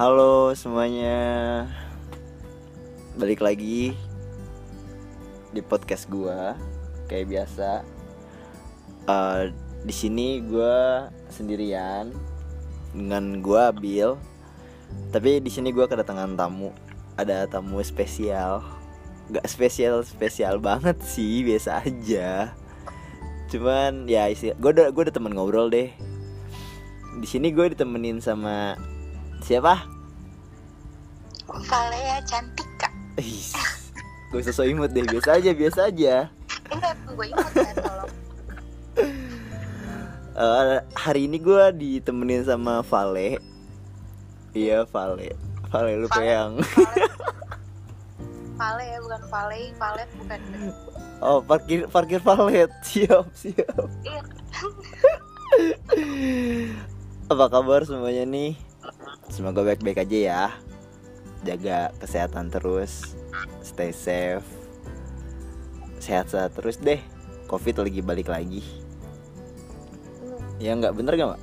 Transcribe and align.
Halo 0.00 0.56
semuanya, 0.56 1.68
balik 3.20 3.44
lagi 3.44 3.92
di 5.52 5.60
podcast 5.60 6.08
gua 6.08 6.56
kayak 7.04 7.28
biasa. 7.28 7.84
Uh, 9.04 9.52
di 9.84 9.92
sini 9.92 10.40
gua 10.40 11.12
sendirian 11.28 12.16
dengan 12.96 13.44
gua 13.44 13.76
Bill. 13.76 14.16
Tapi 15.12 15.36
di 15.36 15.52
sini 15.52 15.68
gua 15.68 15.84
kedatangan 15.84 16.32
tamu. 16.32 16.72
Ada 17.20 17.44
tamu 17.52 17.84
spesial. 17.84 18.64
Gak 19.28 19.44
spesial 19.44 20.00
spesial 20.00 20.64
banget 20.64 20.96
sih, 21.04 21.44
biasa 21.44 21.84
aja. 21.84 22.56
Cuman 23.52 24.08
ya 24.08 24.32
isi, 24.32 24.56
gue 24.56 24.70
udah 24.72 24.96
gue 24.96 25.02
udah 25.04 25.12
temen 25.12 25.36
ngobrol 25.36 25.68
deh. 25.68 25.92
Di 27.20 27.28
sini 27.28 27.52
gue 27.52 27.76
ditemenin 27.76 28.24
sama 28.24 28.80
siapa? 29.44 29.99
Valea 31.66 32.18
Cantika. 32.24 32.88
Ih, 33.18 33.52
Gue 34.30 34.40
sosok 34.46 34.70
imut 34.70 34.94
deh, 34.94 35.02
biasa 35.02 35.42
aja, 35.42 35.50
biasa 35.50 35.80
aja. 35.90 36.14
Enggak, 36.70 36.94
gue 37.02 37.26
ingat 37.26 37.50
kan 37.50 37.74
tolong. 37.82 38.12
Eh, 40.30 40.78
hari 40.94 41.26
ini 41.26 41.36
gue 41.36 41.64
ditemenin 41.74 42.46
sama 42.46 42.86
Vale. 42.86 43.42
Iya 44.54 44.86
Vale, 44.86 45.34
Vale 45.68 45.90
lu 45.98 46.06
Vale. 46.06 46.24
yang. 46.24 46.52
Vale 48.54 48.84
ya, 48.86 48.98
bukan 49.02 49.22
Vale, 49.26 49.60
Valet 49.74 50.10
bukan. 50.14 50.40
Oh 51.20 51.38
parkir 51.44 51.84
parkir 51.90 52.20
valet, 52.22 52.70
siap 52.86 53.26
siap. 53.34 53.84
Iya. 54.06 54.22
Apa 57.26 57.50
kabar 57.50 57.82
semuanya 57.82 58.24
nih? 58.24 58.54
Semoga 59.28 59.66
baik-baik 59.66 60.06
aja 60.06 60.18
ya. 60.18 60.42
Jaga 61.40 61.88
kesehatan 61.96 62.52
terus, 62.52 63.16
stay 63.64 63.96
safe, 63.96 64.44
sehat-sehat 65.96 66.52
terus 66.52 66.76
deh. 66.76 67.00
Covid 67.48 67.80
lagi 67.80 68.00
balik 68.04 68.28
lagi. 68.28 68.62
Ya 70.60 70.76
nggak 70.76 70.92
bener 70.92 71.16
gak 71.16 71.28
mbak? 71.34 71.42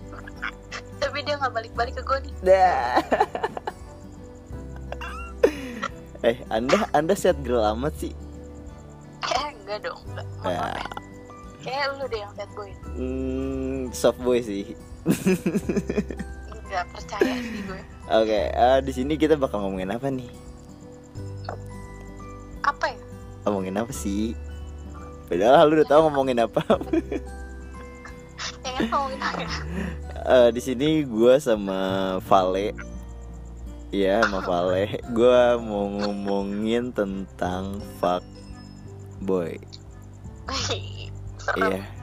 Tapi 1.02 1.18
dia 1.26 1.36
nggak 1.42 1.54
balik-balik 1.54 1.94
ke 1.98 2.04
gue 2.06 2.18
nih. 2.30 2.34
Dah. 2.46 3.02
eh, 6.30 6.38
anda 6.54 6.86
anda 6.94 7.18
sehat 7.18 7.42
girl 7.42 7.66
amat 7.74 7.98
sih. 7.98 8.14
Eh, 9.26 9.50
enggak 9.58 9.90
dong, 9.90 10.00
enggak. 10.14 10.28
Ya, 10.46 10.78
Kayak 11.66 12.00
lu 12.00 12.06
deh 12.08 12.20
yang 12.22 12.34
sad 12.38 12.50
boy. 12.56 12.72
hmm, 12.96 13.82
soft 13.92 14.20
boy 14.22 14.40
sih. 14.40 14.78
Enggak 16.68 16.86
percaya 16.92 17.34
sih 17.40 17.62
gue. 17.64 17.82
Oke, 18.08 18.42
eh, 18.52 18.78
di 18.84 18.92
sini 18.92 19.14
kita 19.16 19.40
bakal 19.40 19.64
ngomongin 19.64 19.96
apa 19.96 20.08
nih? 20.12 20.28
Apa 22.64 22.86
ya? 22.92 23.00
Ngomongin 23.48 23.80
apa 23.80 23.92
sih? 23.96 24.36
Padahal 25.32 25.72
lu 25.72 25.80
udah 25.80 25.88
tahu 25.88 26.02
ngomongin 26.12 26.44
apa. 26.44 26.62
Ya 28.68 28.84
ngomongin 28.92 29.22
apa 29.24 29.40
ya? 29.42 29.52
Eh, 30.28 30.50
di 30.52 30.60
sini 30.60 31.08
gue 31.08 31.40
sama 31.40 32.20
Vale, 32.28 32.76
Iya, 33.96 34.20
sama 34.28 34.44
Vale. 34.44 35.00
Gue 35.16 35.40
mau 35.64 35.88
ngomongin 35.88 36.92
tentang 36.92 37.80
fuck 38.04 38.20
boy. 39.24 39.56
Iya. 41.56 41.97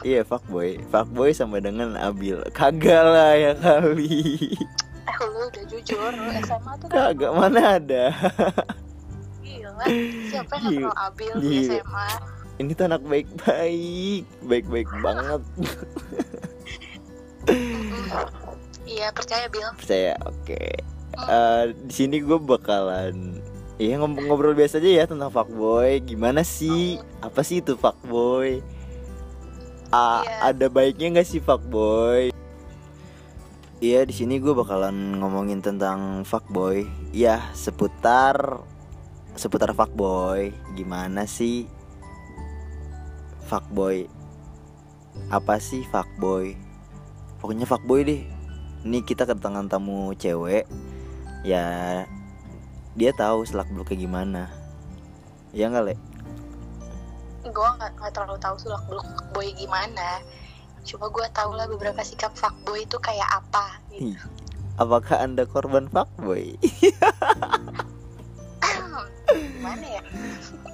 Iya 0.00 0.22
fuckboy 0.22 0.78
Fuckboy 0.86 1.30
sama 1.30 1.58
dengan 1.58 1.94
Abil 1.94 2.38
Kagak 2.50 3.02
lah 3.04 3.32
ya 3.32 3.52
kali 3.54 4.46
Eh, 5.08 5.16
lu 5.24 5.40
udah 5.42 5.64
jujur, 5.66 6.10
lu 6.12 6.30
SMA 6.38 6.72
tuh 6.76 6.86
kan 6.86 6.96
Kagak 7.10 7.32
mana 7.32 7.60
ada 7.76 8.04
gila. 9.40 9.84
Siapa 10.28 10.52
yang 10.56 10.64
Gila. 10.64 10.80
kenal 10.84 10.94
Abil 11.00 11.32
di. 11.40 11.56
SMA? 11.66 12.08
Ini 12.56 12.70
tuh 12.72 12.84
anak 12.84 13.02
baik-baik 13.02 14.22
Baik-baik 14.42 14.88
banget. 14.98 15.42
Iya, 18.84 19.06
percaya 19.10 19.46
Bil. 19.48 19.68
Percaya 19.74 20.14
oke 20.22 20.62
Eh, 21.18 21.64
Di 21.80 21.92
sini 21.92 22.18
gue 22.18 22.36
bakalan 22.36 23.42
Iya 23.74 23.98
ngobrol 23.98 24.52
biasa 24.52 24.78
aja 24.78 24.90
ya 24.92 25.04
tentang 25.04 25.30
fuckboy 25.30 25.98
Gimana 26.00 26.42
sih 26.42 26.98
Apa 27.18 27.42
sih 27.42 27.58
itu 27.58 27.74
fuckboy 27.74 28.62
Ah, 29.88 30.20
Iya. 30.20 30.52
Ada 30.52 30.66
baiknya 30.68 31.20
gak 31.20 31.28
sih 31.28 31.40
fuckboy? 31.40 32.28
Iya 33.78 34.02
di 34.02 34.10
sini 34.10 34.42
gue 34.42 34.52
bakalan 34.52 35.16
ngomongin 35.22 35.64
tentang 35.64 36.26
fuckboy. 36.28 36.84
Ya 37.14 37.40
seputar 37.54 38.60
Seputar 39.38 39.70
fuckboy. 39.70 40.50
Gimana 40.74 41.22
sih 41.24 41.70
Fuckboy? 43.46 44.10
Apa 45.32 45.56
sih 45.62 45.86
fuckboy? 45.88 46.58
Pokoknya 47.40 47.64
fuckboy 47.64 48.02
deh. 48.04 48.22
Ini 48.82 48.98
kita 49.06 49.24
kedatangan 49.24 49.70
tamu 49.70 50.12
cewek. 50.18 50.66
Ya 51.46 52.02
Dia 52.98 53.14
tahu 53.14 53.46
selak 53.46 53.70
beluknya 53.70 53.96
gimana. 53.96 54.42
Ya 55.54 55.70
nggak 55.70 55.84
le? 55.86 55.94
Gue 57.50 57.68
nggak 57.78 57.90
nggak 57.98 58.12
terlalu 58.14 58.38
tahu 58.40 58.56
sulak 58.60 58.82
beluk 58.88 59.08
boy 59.32 59.48
gimana. 59.56 60.22
Cuma 60.86 61.12
gue 61.12 61.26
tau 61.36 61.52
lah 61.52 61.68
beberapa 61.68 62.00
sikap 62.00 62.32
fuckboy 62.32 62.86
itu 62.86 62.96
kayak 63.02 63.28
apa 63.28 63.76
gitu. 63.92 64.16
Apakah 64.78 65.20
anda 65.20 65.42
korban 65.44 65.90
fuckboy? 65.90 66.54
gimana 69.28 69.86
ya? 69.98 70.02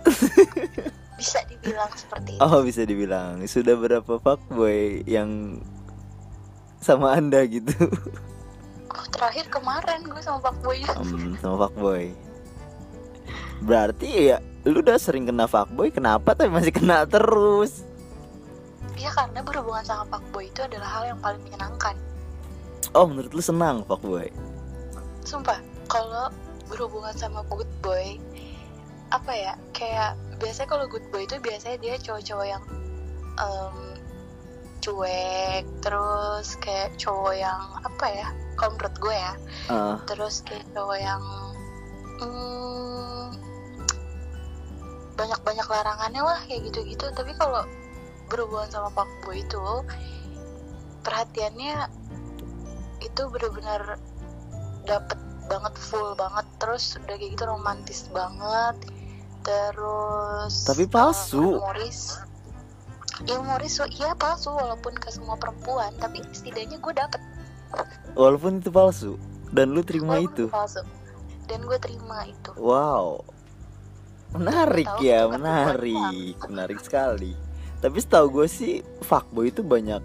Bisa 1.18 1.40
dibilang 1.48 1.90
seperti 1.96 2.36
itu. 2.36 2.42
Oh 2.42 2.60
bisa 2.62 2.82
dibilang. 2.84 3.40
Sudah 3.48 3.74
berapa 3.78 4.20
fuckboy 4.20 5.02
yang 5.08 5.58
Sama 6.84 7.16
anda 7.16 7.40
gitu? 7.48 7.72
Oh, 8.92 9.04
terakhir 9.08 9.48
kemarin 9.48 10.04
gue 10.04 10.20
sama 10.20 10.44
fuckboy. 10.44 10.84
Hmm, 10.84 11.32
Sama 11.40 11.64
fuckboy. 11.64 12.12
Berarti 13.64 14.28
ya 14.28 14.38
Lu 14.64 14.80
udah 14.80 14.96
sering 14.96 15.28
kena 15.28 15.44
fuckboy? 15.44 15.92
Kenapa 15.92 16.32
tapi 16.32 16.48
masih 16.48 16.72
kena 16.72 17.04
terus? 17.04 17.84
Ya 18.96 19.12
karena 19.12 19.44
berhubungan 19.44 19.84
sama 19.84 20.08
fuckboy 20.08 20.48
itu 20.48 20.64
adalah 20.64 20.88
hal 20.88 21.04
yang 21.14 21.20
paling 21.20 21.40
menyenangkan. 21.44 21.96
Oh 22.96 23.04
menurut 23.04 23.32
lu 23.36 23.42
senang 23.44 23.84
fuckboy? 23.84 24.32
Sumpah 25.24 25.60
kalau 25.88 26.32
berhubungan 26.68 27.12
sama 27.12 27.44
good 27.52 27.68
boy 27.84 28.16
apa 29.12 29.32
ya 29.36 29.52
kayak 29.76 30.16
biasanya 30.40 30.68
kalau 30.74 30.86
good 30.88 31.04
boy 31.12 31.22
itu 31.22 31.36
biasanya 31.38 31.76
dia 31.78 31.94
cowok-cowok 32.00 32.46
yang 32.48 32.64
em, 33.36 33.76
cuek 34.80 35.64
terus 35.84 36.56
kayak 36.58 36.96
cowok 36.98 37.34
yang 37.36 37.60
apa 37.84 38.06
ya 38.10 38.28
kalau 38.56 38.74
menurut 38.74 38.96
gue 38.98 39.14
ya 39.14 39.32
Ah, 39.70 39.96
terus 40.08 40.42
kayak 40.42 40.66
cowok 40.74 40.98
yang 40.98 41.22
hmm, 42.20 43.28
banyak-banyak 45.14 45.66
larangannya 45.66 46.22
lah 46.22 46.38
kayak 46.46 46.70
gitu-gitu. 46.70 47.06
Tapi 47.14 47.32
kalau 47.38 47.62
berhubungan 48.28 48.70
sama 48.70 48.90
fuckboy 48.92 49.42
itu 49.42 49.62
perhatiannya 51.04 51.86
itu 53.02 53.22
benar-benar 53.28 54.00
dapet 54.88 55.18
banget 55.46 55.74
full 55.78 56.12
banget. 56.18 56.46
Terus 56.58 56.98
udah 56.98 57.16
kayak 57.16 57.30
gitu 57.38 57.44
romantis 57.46 58.10
banget. 58.10 58.76
Terus 59.44 60.52
Tapi 60.66 60.84
palsu. 60.88 61.38
eh, 61.38 61.58
humoris. 61.60 62.00
Ya 63.30 63.38
humoris 63.38 63.78
iya 63.94 64.10
palsu 64.18 64.50
walaupun 64.50 64.98
ke 64.98 65.06
semua 65.06 65.38
perempuan 65.38 65.94
tapi 66.02 66.18
setidaknya 66.34 66.82
gue 66.82 66.94
dapet. 66.96 67.22
Walaupun 68.14 68.62
itu 68.62 68.70
palsu 68.70 69.18
Dan 69.50 69.74
lu 69.74 69.82
terima 69.82 70.18
Walaupun 70.18 70.34
itu. 70.34 70.44
palsu. 70.50 70.82
Dan 71.46 71.62
gue 71.62 71.78
terima 71.78 72.26
itu. 72.26 72.50
Wow 72.58 73.22
Menarik 74.34 74.90
ya 74.98 75.30
Menarik. 75.30 76.36
Menarik 76.50 76.78
sekali. 76.82 77.32
Tapi 77.78 77.96
setahu 77.96 78.40
gue 78.40 78.46
sih 78.48 78.72
Fuckboy 79.00 79.52
itu 79.52 79.60
banyak 79.60 80.00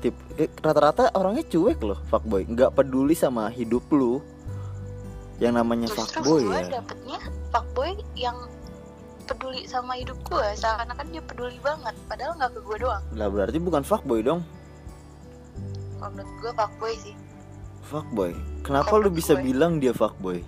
tip 0.00 0.12
eh, 0.36 0.50
Rata-rata 0.58 1.08
orangnya 1.14 1.46
cuek 1.46 1.80
loh 1.80 1.98
Fuckboy. 2.06 2.44
Nggak 2.44 2.74
peduli 2.74 3.14
sama 3.14 3.48
hidup 3.48 3.86
lu 3.90 4.20
Yang 5.38 5.54
namanya 5.56 5.86
Justru 5.88 6.04
fuckboy 6.20 6.42
gue 6.44 6.58
ya. 6.58 6.68
dapetnya 6.76 7.18
fuckboy 7.48 7.90
yang 8.12 8.36
peduli 9.24 9.62
sama 9.64 9.94
hidup 9.94 10.18
gue 10.26 10.46
seakan-akan 10.58 11.06
dia 11.08 11.22
peduli 11.22 11.56
banget 11.62 11.94
padahal 12.04 12.34
nggak 12.34 12.50
ke 12.50 12.60
gue 12.60 12.76
doang. 12.82 13.02
Lah 13.14 13.28
berarti 13.30 13.56
bukan 13.56 13.80
fuckboy 13.80 14.20
dong. 14.20 14.42
Menurut 15.96 16.32
gue 16.40 16.52
fuckboy 16.52 16.92
sih. 16.98 17.14
Fuckboy. 17.82 18.32
Kenapa 18.60 18.90
Kalau 18.90 19.06
lu 19.06 19.10
bisa 19.10 19.32
fuckboy. 19.32 19.46
bilang 19.46 19.72
dia 19.78 19.94
fuckboy 19.94 20.40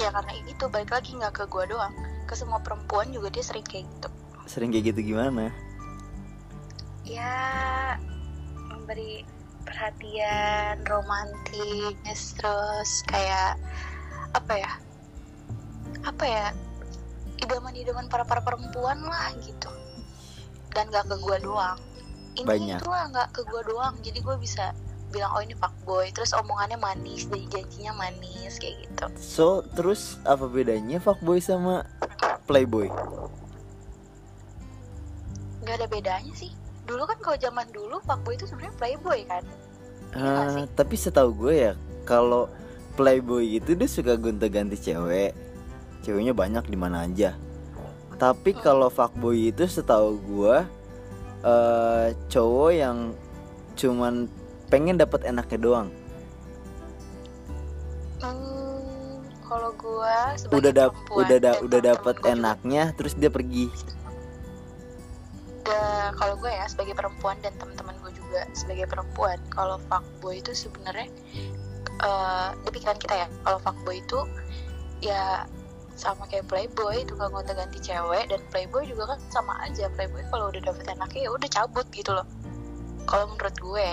ya 0.00 0.08
karena 0.16 0.32
itu 0.48 0.64
balik 0.72 0.90
lagi 0.96 1.12
nggak 1.12 1.34
ke 1.36 1.44
gue 1.46 1.64
doang. 1.68 1.92
Ke 2.24 2.32
semua 2.32 2.58
perempuan 2.64 3.12
juga 3.12 3.28
dia 3.28 3.44
sering 3.44 3.66
kayak 3.66 3.84
gitu. 3.84 4.08
Sering 4.48 4.72
kayak 4.72 4.96
gitu 4.96 5.14
gimana? 5.14 5.52
Ya 7.04 7.36
memberi 8.72 9.28
perhatian 9.68 10.80
romantis 10.88 12.34
terus 12.40 12.90
kayak 13.06 13.60
apa 14.32 14.54
ya? 14.56 14.72
Apa 16.08 16.24
ya? 16.24 16.46
Idaman-idaman 17.40 18.08
para 18.08 18.24
para 18.24 18.40
perempuan 18.40 19.04
lah 19.04 19.32
gitu. 19.44 19.68
Dan 20.70 20.88
gak 20.88 21.08
ke 21.12 21.16
gua 21.20 21.36
doang. 21.42 21.78
Ini 22.38 22.46
Banyak. 22.46 22.78
itu 22.78 22.86
lah 22.88 23.04
nggak 23.10 23.28
ke 23.34 23.42
gua 23.48 23.60
doang. 23.66 23.94
Jadi 24.00 24.22
gue 24.22 24.36
bisa 24.38 24.70
bilang 25.10 25.30
oh 25.34 25.42
ini 25.42 25.54
fuckboy 25.58 26.08
terus 26.14 26.30
omongannya 26.32 26.78
manis 26.78 27.26
dan 27.26 27.42
janjinya 27.50 27.92
manis 27.98 28.56
kayak 28.62 28.86
gitu 28.86 29.06
So 29.18 29.66
terus 29.74 30.22
apa 30.24 30.46
bedanya 30.46 31.02
fuckboy 31.02 31.42
sama 31.42 31.86
playboy? 32.48 32.88
nggak 35.60 35.76
ada 35.76 35.86
bedanya 35.92 36.32
sih 36.34 36.50
dulu 36.88 37.04
kan 37.04 37.20
kalau 37.20 37.36
zaman 37.36 37.68
dulu 37.70 38.00
fuckboy 38.02 38.34
itu 38.34 38.48
sebenarnya 38.48 38.74
playboy 38.80 39.20
kan 39.28 39.44
sih? 39.44 40.66
tapi 40.74 40.94
setahu 40.98 41.30
gue 41.36 41.54
ya 41.70 41.72
kalau 42.08 42.50
playboy 43.00 43.56
itu 43.56 43.72
dia 43.72 43.88
suka 43.88 44.18
gonta-ganti 44.18 44.76
cewek. 44.76 45.32
Ceweknya 46.04 46.36
banyak 46.36 46.64
di 46.68 46.76
mana 46.76 47.08
aja. 47.08 47.32
Tapi 48.20 48.52
kalau 48.60 48.92
fuckboy 48.92 49.48
itu 49.48 49.64
setahu 49.64 50.20
gue 50.20 50.56
eh 51.40 52.12
cowok 52.28 52.70
yang 52.76 53.16
cuman 53.72 54.28
pengen 54.70 54.96
dapat 54.96 55.26
enaknya 55.26 55.58
doang. 55.58 55.88
Hmm, 58.22 59.18
kalau 59.42 59.70
gua 59.74 60.38
sebagai 60.38 60.56
Udah 60.62 60.72
dap 60.72 60.90
perempuan 60.94 61.20
udah 61.26 61.38
da 61.42 61.50
udah 61.60 61.80
dapat 61.82 62.14
gua 62.16 62.22
juga, 62.22 62.34
enaknya 62.38 62.82
terus 62.94 63.12
dia 63.18 63.30
pergi. 63.32 63.66
da- 65.64 66.12
kalau 66.18 66.34
gue 66.36 66.50
ya 66.50 66.66
sebagai 66.66 66.94
perempuan 66.98 67.38
dan 67.40 67.54
teman-teman 67.56 67.94
gue 68.02 68.12
juga 68.18 68.42
sebagai 68.52 68.90
perempuan 68.90 69.38
kalau 69.54 69.78
fuckboy 69.86 70.42
itu 70.42 70.52
sebenarnya 70.52 71.06
eh 72.00 72.48
di 72.66 72.70
pikiran 72.74 72.98
kita 72.98 73.14
ya 73.14 73.26
kalau 73.46 73.58
fuckboy 73.62 74.00
itu 74.02 74.18
ya 75.00 75.46
sama 75.94 76.24
kayak 76.32 76.48
playboy 76.48 77.04
tukang 77.04 77.28
gonta 77.30 77.52
ganti 77.52 77.76
cewek 77.78 78.24
dan 78.32 78.40
playboy 78.48 78.88
juga 78.88 79.14
kan 79.14 79.20
sama 79.28 79.52
aja 79.68 79.86
playboy 79.94 80.24
kalau 80.32 80.48
udah 80.48 80.62
dapet 80.64 80.84
enaknya 80.90 81.20
ya 81.28 81.30
udah 81.30 81.48
cabut 81.52 81.86
gitu 81.92 82.10
loh 82.16 82.24
kalau 83.04 83.28
menurut 83.30 83.56
gue 83.60 83.88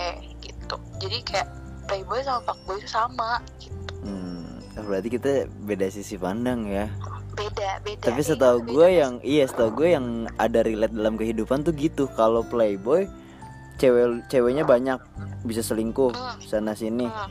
gitu 0.68 0.78
jadi 1.00 1.18
kayak 1.24 1.48
playboy 1.88 2.19
sama 2.19 2.44
fuckboy 2.44 2.75
itu 2.78 2.90
sama 2.92 3.40
gitu. 3.64 3.80
Hmm, 4.04 4.60
berarti 4.84 5.08
kita 5.08 5.31
beda 5.64 5.88
sisi 5.88 6.19
pandang 6.19 6.68
ya. 6.68 6.92
beda 7.31 7.80
beda 7.80 8.04
Tapi 8.04 8.19
Iya, 8.19 8.28
setahu 8.28 8.58
gue 8.66 8.88
yang 8.92 9.14
iya 9.22 9.48
setahu 9.48 9.69
gue 9.78 9.96
yang 9.96 10.06
ada 10.36 10.66
relate 10.66 10.92
dalam 10.92 11.16
kehidupan 11.16 11.62
tuh 11.62 11.72
gitu. 11.72 12.10
Kalau 12.12 12.42
playboy 12.42 13.06
cewek 13.78 14.25
ceweknya 14.28 14.66
banyak 14.66 14.98
bisa 15.46 15.62
selingkuh 15.62 16.12
Hmm. 16.12 16.42
sana 16.42 16.74
sini. 16.74 17.06
Hmm. 17.06 17.30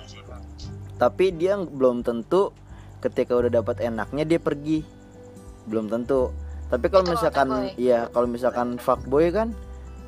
Tapi 0.97 1.35
dia 1.35 1.59
belum 1.59 2.01
tentu 2.01 2.55
ketika 3.03 3.35
udah 3.35 3.51
dapat 3.51 3.83
enaknya 3.83 4.25
dia 4.25 4.39
pergi. 4.39 4.87
Belum 5.67 5.91
tentu. 5.91 6.31
Tapi 6.71 6.87
kalau 6.87 7.11
misalkan 7.11 7.75
iya 7.75 8.07
kalau 8.09 8.31
misalkan 8.31 8.79
fuckboy 8.79 9.29
kan 9.29 9.51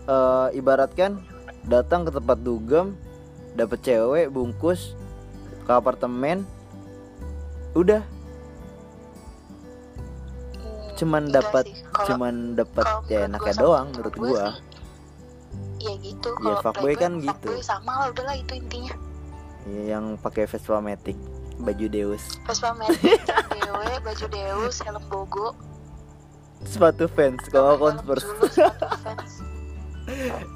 eh, 0.06 0.48
ibaratkan 0.54 1.18
datang 1.66 2.06
ke 2.06 2.14
tempat 2.14 2.38
dugem 2.40 2.94
dapat 3.58 3.78
cewek 3.82 4.30
bungkus 4.30 4.94
ke 5.66 5.72
apartemen 5.74 6.46
udah. 7.74 8.00
Hmm, 10.54 10.86
cuman 10.94 11.22
dapat 11.34 11.66
cuman 12.06 12.54
dapat 12.54 12.86
ya 13.10 13.26
enaknya 13.26 13.54
doang 13.58 13.90
menurut 13.90 14.14
gua 14.14 14.44
ya 15.78 15.94
gitu. 16.02 16.30
Ya, 16.42 16.58
fuckboy 16.62 16.94
kan 16.98 17.22
gitu. 17.22 17.48
fuckboy 17.50 17.62
sama 17.62 17.92
lah 18.04 18.06
udahlah 18.10 18.36
itu 18.38 18.58
intinya. 18.58 18.94
Iya, 19.66 19.82
yang 19.98 20.04
pakai 20.18 20.46
Vespa 20.46 20.82
Matic 20.82 21.18
baju 21.58 21.86
Deus. 21.90 22.22
Vespa 22.46 22.74
Matic, 22.78 23.22
dewe, 23.26 23.90
baju 24.02 24.26
Deus, 24.30 24.76
helm 24.82 25.02
bogo. 25.10 25.54
Sepatu 26.66 27.06
fans 27.06 27.42
kalau 27.50 27.78
Converse 27.78 28.26
sepatu 28.26 28.86
fans. 29.06 29.32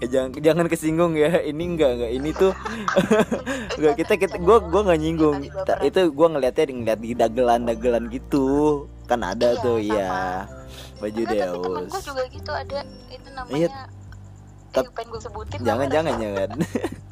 Eh, 0.01 0.09
jangan 0.09 0.31
jangan 0.37 0.67
kesinggung 0.67 1.13
ya. 1.15 1.41
Ini 1.41 1.63
enggak 1.63 1.91
enggak. 1.97 2.11
Ini 2.13 2.31
tuh 2.33 2.53
enggak 3.79 3.95
kita 4.01 4.15
kita 4.17 4.37
gua 4.39 4.59
gua 4.61 4.81
nggak 4.89 5.01
nyinggung. 5.01 5.37
Ta- 5.63 5.81
itu 5.81 6.09
gua 6.11 6.29
ngeliatnya 6.31 6.65
ngeliat 6.69 6.99
di 6.99 7.11
dagelan 7.13 7.61
dagelan 7.65 8.05
gitu. 8.09 8.85
Kan 9.05 9.21
ada 9.21 9.53
Iya, 9.53 9.61
tuh 9.61 9.77
sama. 9.79 9.93
ya 9.93 10.11
baju 11.03 11.23
temen 11.27 11.35
Deus. 11.35 11.91
gue 11.91 12.03
juga 12.07 12.23
gitu 12.31 12.51
ada. 12.55 12.81
Itu 13.11 13.29
namanya 13.35 13.59
Iya. 13.59 13.71
eh, 14.73 14.85
pengen 14.95 15.09
gue 15.11 15.21
sebutin 15.21 15.59
jangan 15.61 15.87
jangan 15.91 16.15
jangan. 16.17 16.51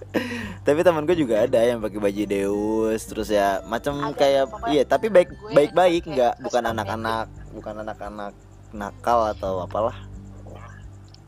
Tapi 0.67 0.81
teman 0.81 1.05
gue 1.05 1.17
juga 1.17 1.35
ada 1.45 1.61
yang 1.61 1.79
pakai 1.79 1.99
baju 1.99 2.23
Deus 2.25 3.01
terus 3.05 3.29
ya 3.29 3.63
macam 3.65 4.11
kayak 4.13 4.51
iya 4.67 4.83
tapi 4.83 5.07
baik 5.07 5.31
gue 5.31 5.53
baik 5.55 5.71
baik 5.71 6.03
nggak 6.05 6.35
bukan 6.41 6.63
anak-anak 6.67 7.27
bukan 7.51 7.75
anak-anak 7.79 8.33
nakal 8.71 9.31
atau 9.31 9.63
apalah 9.63 9.95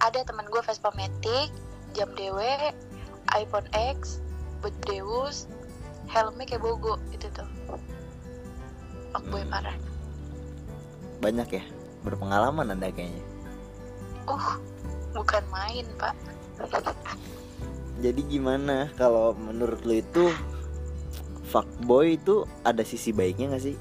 ada 0.03 0.27
teman 0.27 0.51
gue 0.51 0.59
Vespa 0.67 0.91
Matic, 0.99 1.55
jam 1.95 2.11
dewe, 2.19 2.75
iPhone 3.39 3.71
X, 3.71 4.19
baju 4.59 4.75
Deus, 4.91 5.47
helmnya 6.11 6.45
kayak 6.45 6.63
bogo 6.67 6.99
itu 7.15 7.31
tuh. 7.31 7.47
Fuckboy 9.15 9.47
Hmm. 9.47 9.53
parah. 9.53 9.77
Banyak 11.23 11.49
ya? 11.55 11.65
Berpengalaman 12.03 12.75
anda 12.75 12.91
kayaknya. 12.91 13.23
Uh 14.27 14.59
bukan 15.13 15.45
main 15.53 15.87
pak. 16.01 16.17
Jadi 18.03 18.21
gimana? 18.27 18.91
Kalau 18.99 19.37
menurut 19.39 19.85
lo 19.87 19.95
itu 19.95 20.25
fuckboy 21.53 22.17
itu 22.19 22.49
ada 22.67 22.83
sisi 22.83 23.13
baiknya 23.15 23.55
gak 23.55 23.65
sih? 23.71 23.77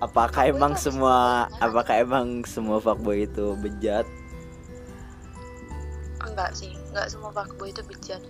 Apakah 0.00 0.48
Fuckboy 0.48 0.56
emang 0.56 0.72
semua 0.74 1.46
apakah 1.60 1.94
emang 2.00 2.42
semua 2.48 2.80
fuckboy 2.80 3.28
itu 3.28 3.54
bejat 3.60 4.08
enggak 6.36 6.52
sih 6.52 6.76
enggak 6.92 7.08
semua 7.08 7.32
fuckboy 7.32 7.72
itu 7.72 7.80
bejat 7.88 8.20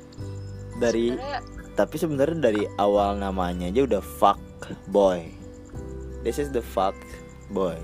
dari 0.79 1.11
sebenarnya 1.11 1.41
tapi 1.75 1.95
sebenarnya 1.99 2.39
dari 2.39 2.63
awal 2.79 3.19
namanya 3.19 3.67
aja 3.67 3.83
udah 3.83 4.03
fuck 4.23 4.39
boy 4.95 5.27
this 6.23 6.39
is 6.39 6.55
the 6.55 6.63
fuck 6.63 6.95
boy 7.51 7.75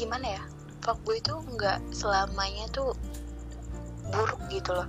gimana 0.00 0.40
ya? 0.40 0.42
Fuckboy 0.80 1.20
itu 1.20 1.36
enggak 1.44 1.76
selamanya 1.92 2.64
tuh 2.72 2.96
buruk 4.08 4.40
gitu 4.48 4.72
loh. 4.72 4.88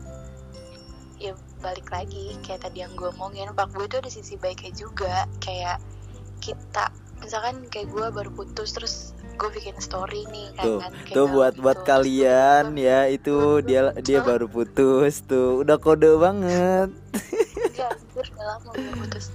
Ya 1.20 1.36
balik 1.60 1.92
lagi 1.92 2.40
kayak 2.48 2.64
tadi 2.64 2.82
yang 2.88 2.96
gue 2.96 3.12
omongin 3.20 3.52
fuckboy 3.52 3.92
itu 3.92 4.00
ada 4.00 4.08
sisi 4.08 4.40
baiknya 4.40 4.72
juga. 4.72 5.28
Kayak 5.44 5.84
kita 6.40 6.96
misalkan 7.20 7.68
kayak 7.68 7.92
gue 7.92 8.08
baru 8.08 8.32
putus 8.32 8.72
terus 8.72 8.96
gue 9.32 9.50
bikin 9.52 9.76
story 9.78 10.24
nih 10.28 10.48
kan 10.54 10.64
Tuh, 10.64 10.80
kan, 10.80 10.92
kayak 10.94 11.14
tuh 11.14 11.26
buat 11.28 11.54
gitu. 11.54 11.62
buat 11.62 11.78
Terus 11.78 11.88
kalian 11.88 12.64
tiba-tiba- 12.68 12.84
ya 12.84 13.00
itu 13.08 13.36
dia 13.62 13.82
dia 14.00 14.20
baru 14.22 14.46
putus 14.46 15.24
tuh. 15.24 15.62
Udah 15.62 15.78
kode 15.78 16.12
banget. 16.16 16.90
Gue 18.12 18.24
udah 18.24 18.46
lama 18.48 18.70
udah 18.72 18.94
putus. 18.98 19.26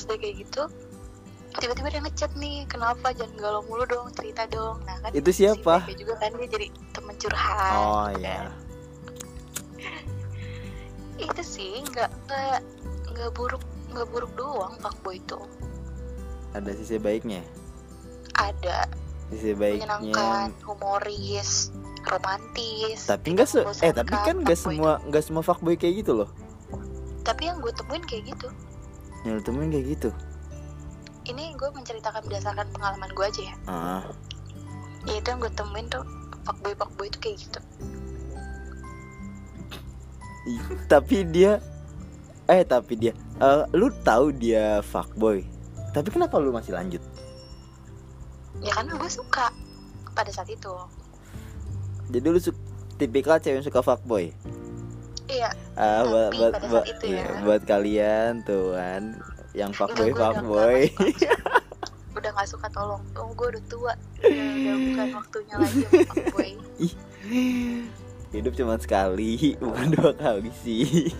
Dia 0.00 0.16
kayak 0.16 0.36
gitu 0.38 0.62
Tiba-tiba 1.54 1.88
dia 1.88 2.02
ngechat 2.02 2.32
nih 2.34 2.66
Kenapa? 2.66 3.08
Jangan 3.10 3.38
galau 3.38 3.62
mulu 3.64 3.86
dong 3.86 4.10
Cerita 4.10 4.44
dong. 4.46 4.82
Nah 4.82 4.98
kan 4.98 5.10
Itu 5.10 5.30
si 5.30 5.46
siapa? 5.46 5.80
baiknya 5.80 5.96
juga 6.02 6.14
kan 6.18 6.30
dia 6.34 6.48
jadi 6.50 6.66
temen 6.90 7.14
curhat 7.16 7.72
oh 7.72 8.04
gitu 8.10 8.20
ya 8.20 8.36
kan. 8.36 8.46
Itu 11.16 11.42
sih 11.42 11.80
nggak 11.86 12.10
nggak 12.26 12.58
nggak 13.08 13.30
buruk 13.32 13.62
nggak 13.88 14.08
buruk 14.10 14.32
doang 14.34 14.74
fuckboy 14.78 15.16
itu. 15.16 15.38
Ada 16.52 16.70
sisi 16.74 16.98
baiknya? 16.98 17.40
Ada 18.34 18.90
menyenangkan 19.42 20.54
Humoris 20.62 21.74
Romantis. 22.04 23.08
Tapi 23.08 23.26
enggak 23.34 23.48
se 23.48 23.60
eh 23.80 23.92
tapi 23.92 24.12
kan 24.12 24.44
enggak 24.44 24.58
semua 24.60 25.00
enggak 25.02 25.24
semua 25.24 25.42
fuckboy 25.42 25.74
kayak 25.74 26.04
gitu 26.04 26.12
loh. 26.24 26.28
Tapi 27.24 27.48
yang 27.48 27.58
gue 27.64 27.72
temuin 27.72 28.04
kayak 28.04 28.36
gitu. 28.36 28.48
Yang 29.24 29.48
temuin 29.48 29.72
kayak 29.72 29.86
gitu? 29.96 30.08
Ini 31.24 31.56
gue 31.56 31.68
menceritakan 31.72 32.20
berdasarkan 32.28 32.68
pengalaman 32.76 33.10
gue 33.16 33.24
aja 33.24 33.42
ya. 33.42 33.54
Ah. 33.64 34.02
Ya 35.08 35.20
itu 35.20 35.26
yang 35.32 35.40
gue 35.40 35.52
temuin 35.56 35.88
tuh 35.88 36.04
fuckboy 36.44 36.76
fuckboy 36.76 37.06
itu 37.08 37.18
kayak 37.20 37.36
gitu. 37.48 37.60
Tapi 40.92 41.16
dia 41.32 41.64
eh 42.44 42.60
tapi 42.68 43.00
dia 43.00 43.16
eh, 43.40 43.64
lu 43.72 43.88
tahu 44.04 44.36
dia 44.36 44.84
fuckboy? 44.84 45.40
Tapi 45.96 46.08
kenapa 46.12 46.36
lu 46.36 46.52
masih 46.52 46.76
lanjut 46.76 47.00
ya 48.62 48.72
karena 48.74 48.92
gue 48.94 49.10
suka 49.10 49.50
pada 50.14 50.30
saat 50.30 50.50
itu. 50.52 50.74
Jadi 52.12 52.26
lu 52.28 52.38
tipikal 53.00 53.42
cewek 53.42 53.58
yang 53.58 53.66
suka 53.66 53.80
fuckboy? 53.82 54.30
Iya 55.24 55.50
ah 55.74 56.06
buat 56.06 56.30
buat 56.38 56.52
buat, 56.70 56.84
itu 56.86 57.04
iya, 57.10 57.26
ya. 57.26 57.42
buat 57.42 57.62
kalian 57.66 58.46
tuh 58.46 58.78
kan 58.78 59.18
yang 59.56 59.74
fuckboy 59.74 60.14
Enggak, 60.14 60.38
fuckboy. 60.38 60.82
udah 62.18 62.30
nggak 62.30 62.48
suka 62.48 62.66
tolong. 62.70 63.02
Oh 63.18 63.34
gue 63.34 63.48
udah 63.58 63.64
tua. 63.66 63.92
Udah, 64.22 64.46
udah 64.54 64.74
bukan 64.78 65.08
waktunya 65.18 65.54
lagi 65.58 65.82
fuckboy. 66.06 66.50
Hidup 68.34 68.52
cuma 68.54 68.74
sekali 68.78 69.58
bukan 69.58 69.86
dua 69.94 70.12
kali 70.14 70.50
sih. 70.62 71.10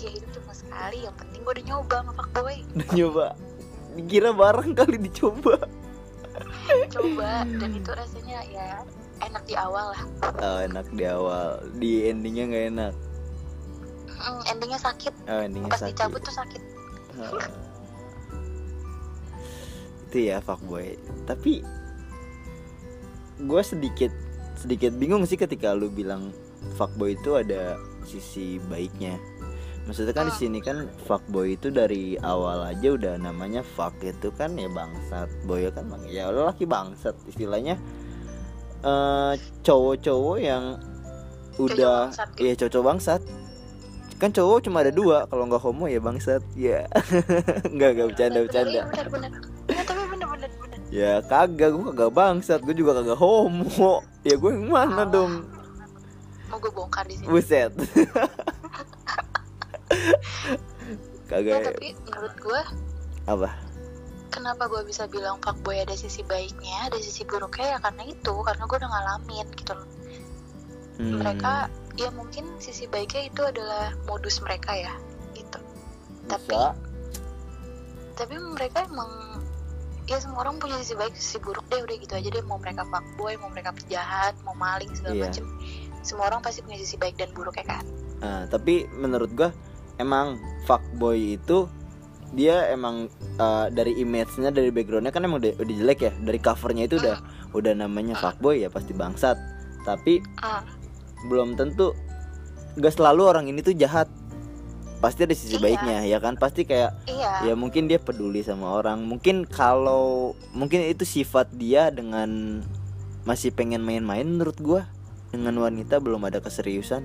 Ya 0.00 0.08
hidup 0.08 0.30
cuma 0.40 0.52
sekali. 0.56 1.04
Yang 1.04 1.16
penting 1.20 1.40
gue 1.44 1.52
udah 1.60 1.66
nyoba 1.68 1.96
sama 2.00 2.12
fuckboy. 2.16 2.56
Udah 2.72 2.88
nyoba. 2.96 3.26
Dikira 3.92 4.30
bareng 4.32 4.72
kali 4.72 4.96
dicoba 4.96 5.68
coba 6.90 7.44
dan 7.46 7.70
itu 7.74 7.90
rasanya 7.90 8.38
ya 8.48 8.82
enak 9.22 9.42
di 9.46 9.54
awal 9.54 9.94
lah. 9.94 10.02
Oh, 10.42 10.58
enak 10.62 10.86
di 10.94 11.04
awal. 11.06 11.62
Di 11.78 12.10
endingnya 12.10 12.44
nggak 12.50 12.64
enak? 12.74 12.94
Mm, 14.22 14.42
endingnya 14.50 14.80
sakit. 14.82 15.14
Oh, 15.26 15.40
endingnya 15.42 15.70
pas 15.70 15.80
sakit. 15.82 15.94
dicabut 15.94 16.20
tuh 16.22 16.34
sakit. 16.34 16.62
Ah. 17.18 17.32
itu 20.12 20.28
ya 20.28 20.44
fuckboy. 20.44 21.00
Tapi 21.24 21.64
gue 23.42 23.62
sedikit 23.64 24.12
sedikit 24.60 24.92
bingung 24.94 25.24
sih 25.24 25.40
ketika 25.40 25.72
lu 25.72 25.88
bilang 25.88 26.30
fuckboy 26.76 27.16
itu 27.16 27.34
ada 27.34 27.80
sisi 28.06 28.60
baiknya 28.68 29.18
maksudnya 29.82 30.14
kan 30.14 30.30
di 30.30 30.34
Hmm. 30.34 30.40
sini 30.40 30.58
kan 30.62 30.76
fuckboy 31.04 31.54
itu 31.54 31.68
dari 31.68 32.14
awal 32.18 32.62
aja 32.62 32.94
udah 32.94 33.14
namanya 33.16 33.66
fuck 33.66 33.98
itu 34.00 34.30
kan 34.32 34.54
ya 34.54 34.70
bangsat. 34.70 35.26
Boy 35.42 35.66
kan 35.68 35.86
bang 35.86 36.02
ya 36.06 36.30
laki 36.30 36.64
bangsat 36.64 37.18
istilahnya. 37.26 37.74
Eh 38.82 39.32
cowok-cowok 39.62 40.38
yang 40.38 40.78
udah 41.58 42.10
bangsat 42.10 42.28
gitu. 42.34 42.42
iya 42.42 42.54
cowok 42.56 42.86
bangsat. 42.86 43.22
Kan 44.18 44.30
cowok 44.30 44.62
cuma 44.62 44.86
ada 44.86 44.94
dua 44.94 45.26
kalau 45.26 45.50
nggak 45.50 45.58
homo 45.60 45.90
ya 45.90 45.98
bangsat 45.98 46.42
ya 46.54 46.86
nggak 47.74 47.90
nggak 47.92 48.06
bercanda 48.14 48.38
bercanda. 48.40 48.70
iya, 48.70 48.86
ya 50.90 51.12
kagak 51.22 51.70
gue 51.72 51.82
kagak 51.90 52.12
bangsat 52.12 52.60
gue 52.62 52.74
juga 52.74 52.94
kagak 52.96 53.18
homo. 53.18 53.98
Ya 54.22 54.38
gue 54.38 54.50
yang 54.54 54.70
mana 54.70 55.02
dong? 55.02 55.42
Mau 56.46 56.60
gue 56.60 56.70
bongkar 56.70 57.02
di 57.02 57.18
sini? 57.18 57.26
Buset 57.26 57.72
kagak 61.30 61.72
tapi 61.72 61.96
menurut 62.08 62.34
gue 62.36 62.62
apa? 63.28 63.50
kenapa 64.32 64.64
gue 64.66 64.82
bisa 64.88 65.04
bilang 65.06 65.36
fuckboy 65.44 65.76
ada 65.84 65.92
sisi 65.92 66.24
baiknya 66.24 66.88
ada 66.88 66.96
sisi 66.98 67.22
buruknya? 67.28 67.76
Ya 67.76 67.78
karena 67.84 68.02
itu 68.08 68.32
karena 68.42 68.64
gue 68.64 68.76
udah 68.80 68.90
ngalamin 68.90 69.46
gitu 69.60 69.72
loh. 69.76 69.88
Hmm, 70.96 71.20
mereka 71.20 71.68
ya 72.00 72.08
mungkin 72.08 72.48
sisi 72.56 72.88
baiknya 72.88 73.28
itu 73.28 73.40
adalah 73.44 73.92
modus 74.08 74.40
mereka 74.40 74.72
ya 74.72 74.92
gitu. 75.36 75.60
Tapi 76.26 76.48
bisa 76.48 76.72
tapi 78.12 78.36
mereka 78.40 78.84
emang 78.88 79.40
ya 80.08 80.20
semua 80.20 80.44
orang 80.44 80.60
punya 80.60 80.76
sisi 80.80 80.96
baik 80.96 81.16
sisi 81.16 81.36
buruk 81.40 81.64
deh 81.68 81.84
udah 81.84 81.96
gitu 82.00 82.12
aja 82.16 82.28
deh. 82.32 82.44
Mau 82.48 82.56
mereka 82.56 82.88
fuckboy 82.88 83.36
mau 83.36 83.52
mereka 83.52 83.76
penjahat 83.76 84.32
mau 84.48 84.56
maling 84.56 84.90
segala 84.96 85.14
Iya. 85.16 85.24
macem. 85.28 85.44
Semua 86.02 86.32
orang 86.32 86.40
pasti 86.40 86.64
punya 86.64 86.80
sisi 86.80 86.96
baik 86.96 87.20
dan 87.20 87.30
buruk 87.36 87.54
ya 87.60 87.68
kan? 87.68 87.84
Nah, 88.22 88.48
tapi 88.48 88.88
menurut 88.90 89.30
gua 89.36 89.52
emang 89.98 90.38
fuckboy 90.64 91.36
itu 91.36 91.66
dia 92.32 92.72
emang 92.72 93.12
eh, 93.36 93.66
dari 93.68 93.92
image-nya 94.00 94.48
dari 94.48 94.72
backgroundnya 94.72 95.12
kan 95.12 95.24
emang 95.24 95.44
udah, 95.44 95.52
udah 95.60 95.74
jelek 95.76 96.00
ya. 96.00 96.12
Dari 96.16 96.38
covernya 96.40 96.84
itu 96.88 96.96
udah 96.96 97.16
udah 97.52 97.72
namanya 97.76 98.16
fuckboy 98.16 98.64
ya 98.64 98.72
pasti 98.72 98.96
bangsat. 98.96 99.36
Tapi 99.84 100.24
Ah, 100.40 100.64
belum 101.28 101.58
tentu 101.60 101.92
gak 102.80 102.96
selalu 102.96 103.22
orang 103.28 103.44
ini 103.52 103.60
tuh 103.60 103.76
jahat. 103.76 104.08
Pasti 105.02 105.26
ada 105.26 105.34
sisi 105.34 105.58
Iya. 105.58 105.64
baiknya 105.66 105.98
ya 106.06 106.18
kan? 106.22 106.38
Pasti 106.38 106.62
kayak 106.64 106.94
iya. 107.10 107.42
ya 107.44 107.54
mungkin 107.58 107.90
dia 107.90 107.98
peduli 108.00 108.40
sama 108.40 108.70
orang. 108.80 109.02
Mungkin 109.04 109.44
kalau 109.44 110.32
mungkin 110.54 110.86
itu 110.88 111.04
sifat 111.04 111.50
dia 111.52 111.90
dengan 111.90 112.62
masih 113.26 113.52
pengen 113.52 113.82
main-main 113.84 114.24
menurut 114.24 114.56
gua. 114.62 114.88
Dengan 115.34 115.58
wanita 115.58 116.00
belum 116.00 116.22
ada 116.22 116.38
keseriusan. 116.40 117.02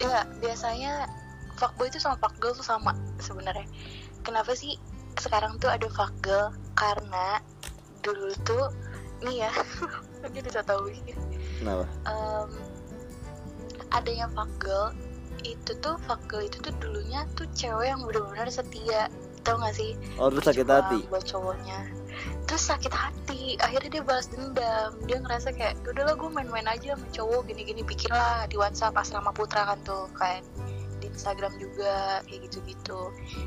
Ya 0.00 0.24
biasanya 0.40 1.06
fuckboy 1.58 1.90
itu 1.90 1.98
sama 1.98 2.16
fuckgirl 2.22 2.54
tuh 2.54 2.66
sama 2.66 2.94
sebenarnya. 3.18 3.66
Kenapa 4.22 4.54
sih 4.54 4.78
sekarang 5.18 5.58
tuh 5.58 5.68
ada 5.68 5.90
fuckgirl? 5.90 6.54
Karena 6.78 7.42
dulu 8.00 8.30
tuh 8.46 8.70
nih 9.18 9.42
ya 9.46 9.50
ini 10.30 10.38
bisa 10.38 10.62
tahu 10.62 10.90
gitu 10.94 11.18
kenapa? 11.58 11.84
Em, 12.06 12.48
adanya 13.90 14.30
fuckgirl 14.30 14.94
itu 15.46 15.72
tuh 15.82 15.98
fuckgirl 16.06 16.46
itu 16.46 16.58
tuh 16.62 16.74
dulunya 16.82 17.26
tuh 17.38 17.46
cewek 17.54 17.90
yang 17.90 18.02
benar-benar 18.02 18.50
setia. 18.50 19.10
Tau 19.46 19.56
gak 19.62 19.78
sih? 19.78 19.94
Oh 20.18 20.28
terus 20.28 20.50
sakit 20.50 20.66
hati? 20.66 20.98
buat 21.08 21.24
cowoknya. 21.24 21.88
Terus 22.50 22.62
sakit 22.68 22.90
hati. 22.90 23.54
Akhirnya 23.62 24.00
dia 24.00 24.02
balas 24.02 24.28
dendam. 24.28 24.98
Dia 25.06 25.22
ngerasa 25.22 25.54
kayak 25.54 25.78
udahlah 25.86 26.18
gue 26.18 26.28
main-main 26.28 26.66
aja 26.66 26.98
sama 26.98 27.06
cowok 27.14 27.48
gini-gini. 27.48 27.80
Bikin 27.86 28.10
lah 28.12 28.44
di 28.50 28.58
WhatsApp 28.58 28.98
asrama 28.98 29.30
putra 29.30 29.72
kan 29.72 29.78
tuh 29.86 30.10
kayak 30.18 30.42
di 30.58 30.77
Instagram 31.12 31.52
juga 31.56 32.22
kayak 32.26 32.40
gitu-gitu. 32.50 33.00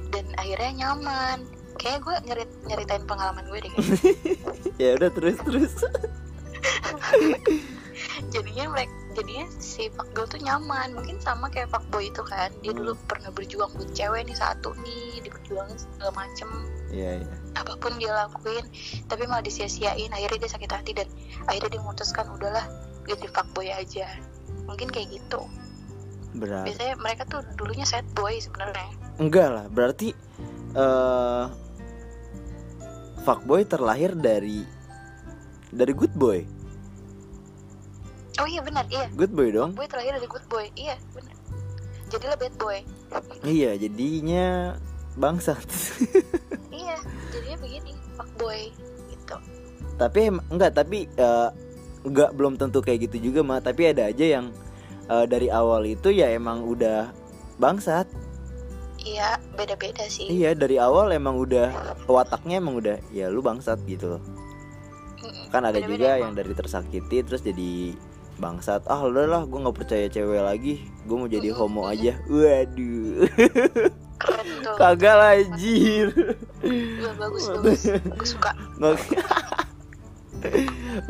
Dan 0.10 0.26
akhirnya 0.38 0.88
nyaman. 0.88 1.46
Kayak 1.80 2.04
gue 2.04 2.16
nyerit 2.28 2.52
nyeritain 2.68 3.04
pengalaman 3.08 3.48
gue 3.48 3.64
deh 3.64 3.72
ya 4.82 5.00
udah 5.00 5.10
terus 5.16 5.38
terus. 5.42 5.74
Jadinya 8.34 8.66
mereka 8.76 8.94
jadinya 9.12 9.48
si 9.60 9.92
fuckgirl 9.92 10.28
tuh 10.28 10.42
nyaman. 10.44 10.96
Mungkin 10.96 11.20
sama 11.20 11.48
kayak 11.52 11.72
fuckboy 11.72 12.08
itu 12.12 12.24
kan. 12.28 12.52
Dia 12.64 12.72
dulu 12.76 12.96
pernah 13.08 13.32
berjuang 13.32 13.72
buat 13.76 13.92
cewek 13.92 14.28
nih 14.28 14.38
satu 14.38 14.76
nih 14.84 15.24
diperjuangin 15.26 15.78
segala 15.78 16.12
macem. 16.16 16.48
Iya 16.92 17.24
iya. 17.24 17.36
Apa 17.56 17.76
pun 17.80 17.96
dia 18.00 18.12
lakuin 18.16 18.66
tapi 19.08 19.28
malah 19.28 19.44
disia-siain. 19.44 20.12
Akhirnya 20.12 20.48
dia 20.48 20.52
sakit 20.52 20.72
hati 20.72 20.92
dan 20.96 21.08
akhirnya 21.48 21.78
dia 21.78 21.82
memutuskan 21.84 22.26
udahlah 22.32 22.66
jadi 23.08 23.28
fuckboy 23.32 23.68
aja. 23.72 24.08
Mungkin 24.68 24.88
kayak 24.92 25.12
gitu 25.12 25.44
berat. 26.36 26.66
Biasanya 26.68 26.96
mereka 27.00 27.24
tuh 27.28 27.42
dulunya 27.60 27.84
sad 27.84 28.06
boy 28.16 28.40
sebenarnya. 28.40 28.90
Enggak 29.20 29.48
lah 29.52 29.66
berarti 29.68 30.16
eh 30.72 31.46
fuckboy 33.22 33.62
terlahir 33.68 34.18
dari 34.18 34.66
dari 35.72 35.94
good 35.94 36.14
boy. 36.16 36.42
Oh 38.40 38.48
iya 38.48 38.62
benar 38.64 38.88
iya. 38.90 39.06
Good 39.14 39.34
boy 39.36 39.50
dong. 39.54 39.72
Boy 39.78 39.86
terakhir 39.86 40.18
dari 40.18 40.28
good 40.30 40.46
boy 40.50 40.66
iya 40.74 40.96
benar. 41.14 41.36
Jadilah 42.12 42.38
bad 42.40 42.56
boy. 42.60 42.78
Iya 43.46 43.78
jadinya 43.80 44.76
bangsat. 45.16 45.64
Iya 46.72 46.98
jadinya 47.36 47.58
begini 47.62 47.92
fuckboy 48.16 48.72
gitu. 49.12 49.36
Tapi 50.00 50.22
enggak 50.50 50.72
tapi 50.72 51.06
eh, 51.06 51.50
enggak 52.08 52.32
belum 52.34 52.58
tentu 52.58 52.80
kayak 52.82 53.12
gitu 53.12 53.30
juga 53.30 53.44
mah 53.44 53.60
tapi 53.62 53.92
ada 53.92 54.08
aja 54.08 54.40
yang 54.40 54.50
eh, 55.10 55.26
dari 55.26 55.48
awal 55.48 55.88
itu 55.88 56.12
ya 56.12 56.30
emang 56.30 56.68
udah 56.68 57.10
bangsat. 57.58 58.06
Iya 59.02 59.42
beda-beda 59.58 60.06
sih. 60.06 60.30
Iya 60.30 60.54
dari 60.54 60.78
awal 60.78 61.10
emang 61.10 61.42
udah 61.42 61.74
wataknya 62.06 62.62
emang 62.62 62.78
udah 62.78 63.02
ya 63.10 63.34
lu 63.34 63.42
bangsat 63.42 63.82
gitu. 63.90 64.18
Loh 64.18 64.22
kan 65.52 65.68
ada 65.68 65.78
beda-beda 65.78 65.92
juga 65.92 66.08
emang. 66.08 66.22
yang 66.24 66.34
dari 66.34 66.54
tersakiti 66.56 67.18
terus 67.28 67.44
jadi 67.44 67.94
bangsat. 68.40 68.88
Ah 68.88 69.04
udahlah 69.04 69.44
gue 69.46 69.60
nggak 69.60 69.78
percaya 69.78 70.08
cewek 70.08 70.42
lagi. 70.42 70.88
Gue 71.06 71.16
mau 71.20 71.30
jadi 71.30 71.52
homo 71.52 71.92
aja. 71.92 72.16
Waduh. 72.32 73.28
Keren 74.22 74.48
tuh. 74.64 74.76
Kagak 74.80 75.16
lah 75.20 75.36
anjir. 75.36 76.08
Iya 76.64 77.12
bagus 77.20 77.44
bagus. 77.52 77.82
Gue 77.90 78.26
suka. 78.26 78.52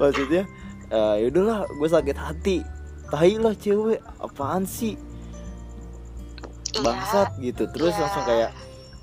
Maksudnya 0.02 0.44
eh, 0.92 1.16
ya 1.24 1.26
udahlah 1.32 1.60
gue 1.70 1.88
sakit 1.88 2.18
hati 2.18 2.58
tai 3.12 3.36
lah 3.36 3.54
cewek 3.54 4.00
apaan 4.18 4.64
sih? 4.64 4.96
Iya. 6.72 6.82
Bangsat 6.82 7.30
gitu. 7.38 7.68
Terus 7.68 7.94
iya. 7.94 8.02
langsung 8.08 8.24
kayak 8.24 8.50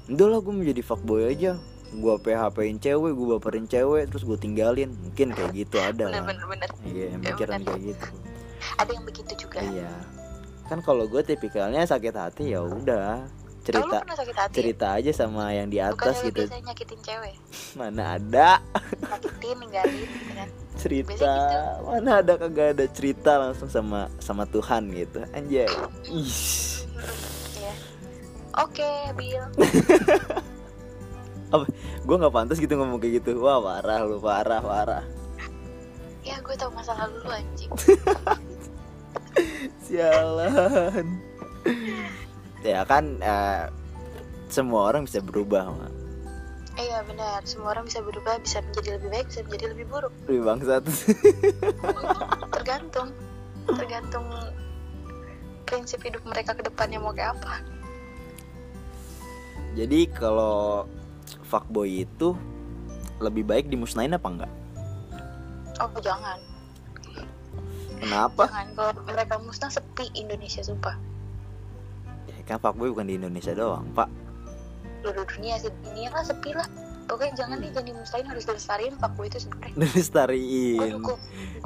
udahlah 0.09 0.39
gue 0.41 0.53
mau 0.53 0.65
jadi 0.65 0.83
fuckboy 0.83 1.23
aja. 1.29 1.53
Gue 1.89 2.15
PHP-in 2.21 2.81
cewek 2.81 3.13
gue 3.13 3.27
baperin 3.37 3.69
cewek 3.69 4.09
terus 4.09 4.25
gue 4.25 4.39
tinggalin. 4.41 4.93
Mungkin 5.05 5.37
kayak 5.37 5.53
gitu 5.53 5.77
ada 5.77 6.09
bener 6.09 6.21
lah. 6.21 6.25
bener 6.25 6.47
bener. 6.49 6.69
Iya 6.83 7.07
Ya, 7.13 7.19
pikiran 7.33 7.61
bener. 7.61 7.69
kayak 7.69 7.83
gitu. 7.93 8.07
Ada 8.81 8.91
yang 8.91 9.05
begitu 9.05 9.33
juga. 9.37 9.59
Iya. 9.61 9.93
Kan 10.69 10.79
kalau 10.81 11.05
gue 11.09 11.21
tipikalnya 11.25 11.85
sakit 11.85 12.13
hati 12.13 12.53
ya 12.53 12.61
udah 12.65 13.25
cerita 13.69 14.01
pernah 14.01 14.17
sakit 14.17 14.37
hati? 14.41 14.55
cerita 14.57 14.87
aja 14.97 15.13
sama 15.13 15.53
yang 15.53 15.69
di 15.69 15.77
atas 15.77 16.25
lu 16.25 16.33
gitu. 16.33 16.49
biasanya 16.49 16.73
nyakitin 16.73 17.01
cewek? 17.05 17.37
Mana 17.77 18.17
ada? 18.17 18.65
Nyakitin, 18.97 19.57
ninggalin 19.61 20.09
gitu 20.09 20.33
kan? 20.33 20.49
Cerita. 20.81 21.13
Gitu. 21.13 21.29
mana 21.85 22.11
ada 22.25 22.33
kagak 22.41 22.69
ada 22.73 22.87
cerita 22.89 23.37
langsung 23.37 23.69
sama 23.69 24.09
sama 24.25 24.49
Tuhan 24.49 24.89
gitu. 24.97 25.21
Anjay. 25.37 25.69
Ih. 26.09 26.41
Iya. 27.61 27.73
Oke, 28.65 28.89
Bill. 29.13 29.45
Gue 32.09 32.17
nggak 32.17 32.33
pantas 32.33 32.57
gitu 32.57 32.73
ngomong 32.73 33.01
kayak 33.01 33.21
gitu. 33.21 33.45
Wah 33.45 33.61
parah 33.61 34.01
lu 34.05 34.17
parah 34.17 34.65
parah. 34.65 35.05
Ya 36.25 36.41
gue 36.45 36.57
tau 36.57 36.73
masa 36.73 36.97
lalu 36.97 37.21
lu 37.25 37.31
anjing. 37.33 37.71
Sialan 39.89 41.07
ya 42.63 42.83
kan 42.87 43.19
eh, 43.23 43.71
semua 44.49 44.89
orang 44.91 45.05
bisa 45.05 45.21
berubah 45.21 45.71
Mak. 45.71 45.93
Iya 46.79 47.03
benar, 47.11 47.43
semua 47.43 47.75
orang 47.75 47.91
bisa 47.91 47.99
berubah 48.07 48.39
Bisa 48.39 48.63
menjadi 48.63 49.03
lebih 49.03 49.11
baik, 49.11 49.27
bisa 49.35 49.41
menjadi 49.43 49.67
lebih 49.75 49.87
buruk. 49.91 50.13
Lebih 50.31 50.43
bangsat. 50.47 50.83
Tergantung. 52.55 53.09
Tergantung 53.67 54.27
prinsip 55.69 56.01
hidup 56.01 56.23
mereka 56.25 56.57
ke 56.57 56.63
depannya 56.65 57.03
mau 57.03 57.13
kayak 57.13 57.37
apa. 57.37 57.61
Jadi 59.77 60.09
kalau 60.09 60.89
fuckboy 61.45 62.09
itu 62.09 62.33
lebih 63.21 63.45
baik 63.45 63.67
dimusnahin 63.69 64.17
apa 64.17 64.29
enggak? 64.31 64.53
oh 65.79 65.91
jangan. 66.03 66.39
Kenapa? 67.99 68.47
jangan. 68.49 68.67
Kalau 68.75 68.93
mereka 69.07 69.35
musnah 69.43 69.71
sepi 69.71 70.11
Indonesia 70.15 70.63
sumpah 70.63 71.08
kan 72.49 72.57
fuckboy 72.59 72.89
bukan 72.89 73.07
di 73.07 73.21
Indonesia 73.21 73.53
doang, 73.53 73.85
Pak. 73.93 74.09
seluruh 74.99 75.29
dunia 75.29 75.55
sih 75.61 75.71
dunia 75.85 76.09
lah 76.11 76.25
sepi 76.25 76.51
lah 76.53 76.67
pokoknya 77.07 77.33
jangan 77.39 77.57
nih 77.61 77.71
jadi 77.71 77.91
mustain 77.95 78.27
harus 78.27 78.45
dilestariin 78.45 78.99
fuckboy 78.99 79.29
itu 79.29 79.39
sebenarnya 79.41 79.77
Dilestariin. 79.85 80.91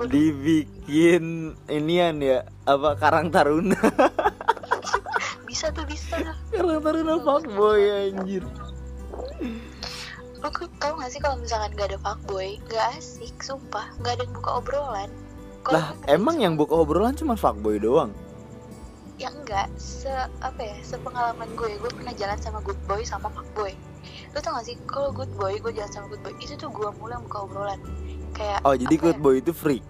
Dibikin 0.06 1.24
inian 1.66 2.16
ya 2.18 2.38
apa 2.64 2.94
Karang 2.94 3.30
Taruna. 3.30 3.74
bisa 5.48 5.72
tuh 5.72 5.86
bisa 5.86 6.18
Karang 6.50 6.82
Taruna 6.82 7.16
fuckboy 7.18 7.82
anjir. 8.10 8.42
lo 10.42 10.50
tau 10.50 10.98
gak 10.98 11.06
sih 11.08 11.22
kalau 11.22 11.38
misalkan 11.38 11.70
gak 11.72 11.94
ada 11.94 11.98
fuckboy 12.02 12.58
gak 12.66 12.98
asik 12.98 13.30
sumpah 13.38 13.86
gak 14.02 14.18
ada 14.18 14.26
yang 14.26 14.34
buka 14.34 14.50
obrolan 14.58 15.10
Kalau 15.62 15.78
Lah, 15.78 15.86
emang 16.10 16.42
yang 16.42 16.58
buka 16.58 16.74
obrolan 16.74 17.14
cuma 17.14 17.38
fuckboy 17.38 17.78
doang. 17.78 18.10
Ya 19.14 19.28
enggak 19.28 19.68
se 19.74 20.08
apa 20.40 20.58
ya 20.58 20.76
sepengalaman 20.80 21.48
gue 21.52 21.76
gue 21.76 21.90
pernah 21.92 22.12
jalan 22.12 22.38
sama 22.38 22.58
good 22.60 22.78
boy 22.84 23.02
sama 23.02 23.28
fuckboy 23.28 23.70
lo 24.32 24.38
tau 24.38 24.56
gak 24.56 24.64
sih 24.64 24.76
kalau 24.84 25.10
good 25.10 25.30
boy 25.32 25.54
gue 25.54 25.70
jalan 25.70 25.88
sama 25.88 26.06
good 26.08 26.22
boy 26.22 26.34
itu 26.36 26.54
tuh 26.54 26.68
gue 26.68 26.88
mulai 26.96 27.20
buka 27.20 27.38
obrolan 27.40 27.78
kayak 28.32 28.58
Oh, 28.62 28.72
jadi 28.72 28.94
good 28.96 29.14
ya? 29.14 29.22
boy 29.22 29.34
itu 29.38 29.52
freak. 29.52 29.84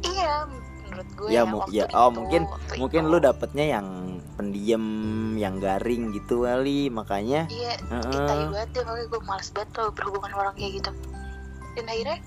iya 0.00 0.46
menurut 0.46 1.08
gue 1.12 1.28
Ya, 1.28 1.34
ya, 1.36 1.50
waktu 1.50 1.72
ya, 1.74 1.84
itu, 1.84 1.94
oh, 1.94 2.10
mungkin- 2.10 2.46
waktu 2.46 2.74
Mungkin 2.78 3.02
itu. 3.02 3.10
lu 3.10 3.18
dapetnya 3.18 3.64
yang 3.68 3.86
pendiam, 4.34 4.84
yang 5.34 5.58
garing 5.58 6.14
gitu 6.14 6.46
kali, 6.46 6.86
makanya 6.88 7.50
iya 7.50 7.74
uh 7.90 8.06
tai 8.24 8.46
banget 8.46 8.68
deh 8.72 8.82
makanya 8.86 9.06
gue 9.08 9.20
males 9.20 9.48
banget 9.50 9.68
tuh 9.74 9.88
berhubungan 9.90 10.30
orang 10.32 10.54
kayak 10.54 10.78
gitu 10.78 10.90
dan 11.74 11.84
akhirnya 11.84 12.18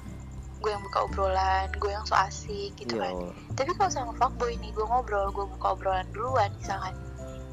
gue 0.62 0.72
yang 0.72 0.84
buka 0.86 1.00
obrolan 1.10 1.68
gue 1.74 1.92
yang 1.92 2.06
so 2.06 2.14
asik 2.14 2.72
gitu 2.78 3.02
kan 3.02 3.12
Allah. 3.18 3.34
tapi 3.58 3.72
kalau 3.76 3.92
sama 3.92 4.14
fuckboy 4.16 4.54
nih 4.62 4.70
gue 4.72 4.86
ngobrol 4.86 5.34
gue 5.34 5.46
buka 5.58 5.74
obrolan 5.74 6.08
duluan 6.14 6.54
misalkan 6.62 6.94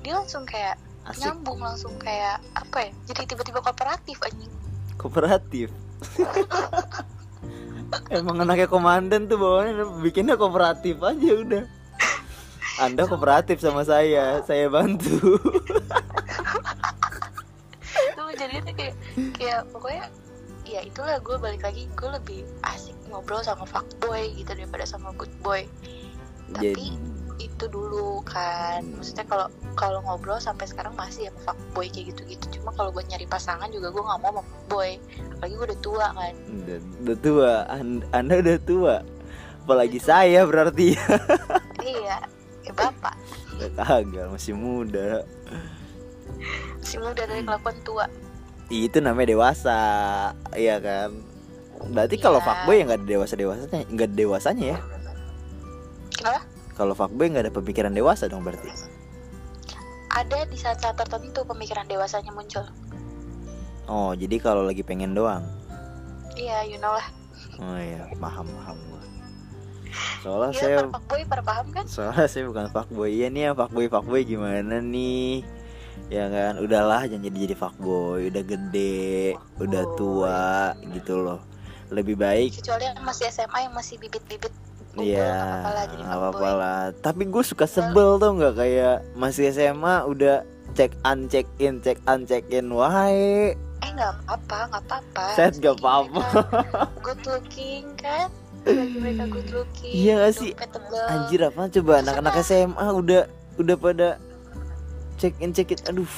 dia 0.04 0.14
langsung 0.14 0.44
kayak 0.44 0.76
asik 1.08 1.24
nyambung 1.24 1.58
langsung 1.64 1.96
kayak 1.96 2.38
apa 2.52 2.88
ya 2.88 2.90
jadi 3.10 3.34
tiba-tiba 3.34 3.64
kooperatif 3.64 4.20
anjing 4.20 4.52
kooperatif. 4.98 5.70
Emang 8.12 8.42
anaknya 8.44 8.68
komandan 8.68 9.30
tuh 9.30 9.38
bawaannya 9.40 10.02
bikinnya 10.04 10.34
kooperatif 10.36 11.00
aja 11.00 11.32
udah. 11.40 11.64
Anda 12.82 13.08
kooperatif 13.08 13.62
sama 13.62 13.86
saya, 13.86 14.42
saya 14.44 14.68
bantu. 14.68 15.38
tuh 18.18 18.30
jadinya 18.36 18.62
tuh 18.68 18.74
kayak 18.76 18.94
kayak 19.34 19.60
pokoknya 19.72 20.04
ya 20.68 20.80
itulah 20.84 21.16
gue 21.18 21.36
balik 21.40 21.64
lagi 21.64 21.88
gue 21.96 22.08
lebih 22.12 22.40
asik 22.68 22.92
ngobrol 23.08 23.40
sama 23.40 23.64
fuckboy 23.64 24.28
gitu 24.36 24.52
daripada 24.52 24.84
sama 24.84 25.16
good 25.16 25.32
boy 25.40 25.64
tapi 26.52 26.76
Jadi 26.76 26.86
itu 27.38 27.64
dulu 27.70 28.18
kan 28.26 28.82
maksudnya 28.98 29.22
kalau 29.30 29.46
kalau 29.78 30.02
ngobrol 30.02 30.42
sampai 30.42 30.66
sekarang 30.66 30.92
masih 30.98 31.30
sama 31.30 31.54
fuckboy 31.54 31.86
kayak 31.88 32.12
gitu 32.12 32.22
gitu 32.26 32.44
cuma 32.58 32.74
kalau 32.74 32.90
buat 32.90 33.06
nyari 33.08 33.24
pasangan 33.30 33.70
juga 33.70 33.94
gue 33.94 34.02
nggak 34.02 34.20
mau 34.20 34.30
sama 34.34 34.42
fuckboy 34.42 34.90
apalagi 35.38 35.54
gue 35.54 35.66
udah 35.70 35.80
tua 35.80 36.06
kan 36.12 36.34
udah, 36.34 36.78
udah 37.00 37.16
tua, 37.22 37.52
An- 37.70 38.06
Anda 38.10 38.34
udah 38.42 38.58
tua. 38.66 38.96
Apalagi 39.68 40.00
saya 40.00 40.48
berarti. 40.48 40.96
iya 41.84 42.24
kayak 42.64 42.74
bapak 42.74 43.14
Kagak, 43.76 44.26
masih 44.32 44.56
muda. 44.56 45.22
masih 46.80 46.98
muda 47.04 47.22
dari 47.28 47.42
kelakuan 47.44 47.76
tua 47.84 48.06
Itu 48.68 49.00
namanya 49.00 49.28
dewasa, 49.30 49.78
iya 50.52 50.76
kan? 50.76 51.16
Berarti 51.88 52.16
kalau 52.16 52.36
Iya. 52.36 52.46
fuckboy 52.46 52.74
ya 52.74 52.84
nggak 52.84 52.98
ada 52.98 53.08
dewasa 53.08 53.34
dewasanya, 53.34 53.84
nggak 53.86 54.10
dewasanya 54.12 54.64
ya? 54.66 54.78
Kalau 56.74 56.92
fuckboy 56.92 57.26
nggak 57.28 57.44
ada 57.44 57.54
pemikiran 57.54 57.90
dewasa 57.90 58.26
dong 58.26 58.42
berarti. 58.42 58.68
ada 60.10 60.42
di 60.44 60.56
saat-saat 60.56 60.98
tertentu 60.98 61.44
pemikiran 61.44 61.84
dewasanya 61.84 62.32
muncul 62.32 62.64
Oh, 63.86 64.10
jadi 64.12 64.36
kalau 64.38 64.62
lagi 64.62 64.82
pengen 64.82 65.12
doang. 65.12 65.44
iya 66.34 66.64
you 66.64 66.74
know 66.76 66.90
lah 66.90 67.06
Oh 67.56 67.76
iya, 67.76 68.02
paham 68.16 68.48
paham 68.48 68.76
gua. 68.84 69.02
Soalnya 70.24 70.50
Iya, 70.50 70.58
saya 70.58 70.76
para 70.80 70.90
fuckboy 70.90 71.22
para 71.24 71.42
paham 71.44 71.66
kan 71.70 71.84
soalnya 71.86 72.26
saya 72.26 72.44
bukan 72.44 72.66
fuckboy. 72.68 73.10
Iya 73.10 73.28
nih 73.28 73.42
yang 73.44 73.54
fuckboy 73.54 73.86
fuckboy 73.86 74.22
gimana 74.24 74.80
nih? 74.80 75.44
Ya 76.08 76.24
kan, 76.30 76.62
udahlah 76.62 77.04
jangan 77.04 77.26
jadi 77.28 77.38
jadi 77.44 77.54
fuckboy, 77.58 78.32
udah 78.32 78.44
gede, 78.46 79.36
udah 79.60 79.84
tua 79.94 80.72
gitu 80.94 81.20
loh. 81.20 81.40
Lebih 81.88 82.16
baik 82.16 82.56
kecuali 82.60 82.84
yang 82.84 83.00
masih 83.00 83.28
SMA 83.28 83.58
yang 83.64 83.74
masih 83.74 83.96
bibit-bibit 83.96 84.52
Iya, 84.98 85.62
apa-apa 86.04 86.48
lah 86.52 86.82
fuckboy. 86.90 87.02
Tapi 87.04 87.22
gue 87.28 87.44
suka 87.44 87.64
sebel 87.64 88.18
tuh 88.18 88.30
nggak 88.34 88.54
kayak 88.56 88.96
masih 89.14 89.52
SMA 89.52 89.94
udah 90.04 90.42
check 90.74 90.92
un 91.04 91.28
check 91.28 91.46
in 91.58 91.78
check 91.80 91.98
un 92.04 92.24
check 92.24 92.44
in 92.50 92.68
wae. 92.72 93.54
eh 93.78 93.90
nggak 93.94 94.10
apa 94.26 94.58
nggak 94.74 94.82
apa-apa 94.90 95.24
Set 95.38 95.62
nggak 95.62 95.76
apa-apa. 95.78 96.22
good 97.06 97.20
looking 97.30 97.86
kan 97.94 98.26
mereka 98.66 99.24
good 99.30 99.48
looking 99.54 99.92
Iya 99.94 100.12
nggak 100.18 100.34
sih? 100.34 100.50
Anjir 101.08 101.40
apa 101.46 101.70
coba 101.70 101.92
anak-anak 102.02 102.34
SMA 102.42 102.86
udah 102.90 103.22
udah 103.58 103.76
pada 103.78 104.08
check 105.18 105.34
in 105.38 105.50
check 105.50 105.68
in. 105.68 105.78
Aduh, 105.86 106.08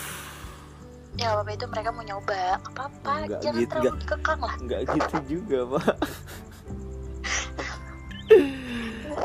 ya 1.17 1.35
apa 1.35 1.51
itu 1.51 1.67
mereka 1.67 1.91
mau 1.91 2.01
nyoba 2.01 2.61
nggak 2.61 2.71
apa-apa 2.71 3.13
Nggak 3.27 3.41
jangan 3.43 3.61
gitu, 3.61 3.73
terlalu 3.75 3.99
dikekang 3.99 4.41
lah 4.41 4.55
nggak 4.63 4.81
gitu 4.95 5.17
juga 5.27 5.59
pak. 5.75 5.97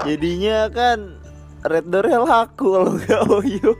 Jadinya 0.05 0.69
kan 0.69 1.17
Red 1.65 1.89
Door 1.89 2.05
laku 2.25 2.65
kalau 2.73 2.91
nggak 2.93 3.21
Oyo. 3.25 3.73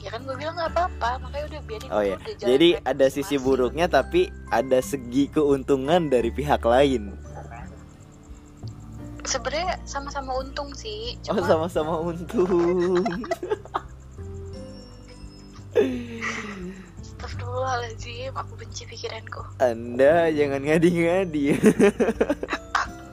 ya 0.00 0.08
kan 0.08 0.22
gue 0.22 0.36
bilang 0.38 0.54
nggak 0.54 0.70
apa-apa 0.70 1.18
makanya 1.18 1.44
udah 1.50 1.60
biarin 1.66 1.88
Oh 1.90 1.98
ya, 1.98 2.14
jadi 2.38 2.78
ada 2.80 3.10
sisi 3.10 3.34
masing-masing. 3.34 3.42
buruknya 3.42 3.86
tapi 3.90 4.30
ada 4.48 4.78
segi 4.78 5.26
keuntungan 5.26 6.06
dari 6.06 6.30
pihak 6.30 6.62
lain. 6.62 7.18
sebenarnya 9.26 9.82
sama-sama 9.82 10.38
untung 10.38 10.70
sih 10.72 11.18
Oh 11.26 11.42
sama-sama 11.42 11.98
untung. 11.98 13.02
Astagfirullahaladzim 15.76 18.32
aku 18.32 18.52
benci 18.56 18.88
pikiranku. 18.88 19.44
Anda 19.60 20.32
jangan 20.32 20.64
ngadi-ngadi. 20.64 21.44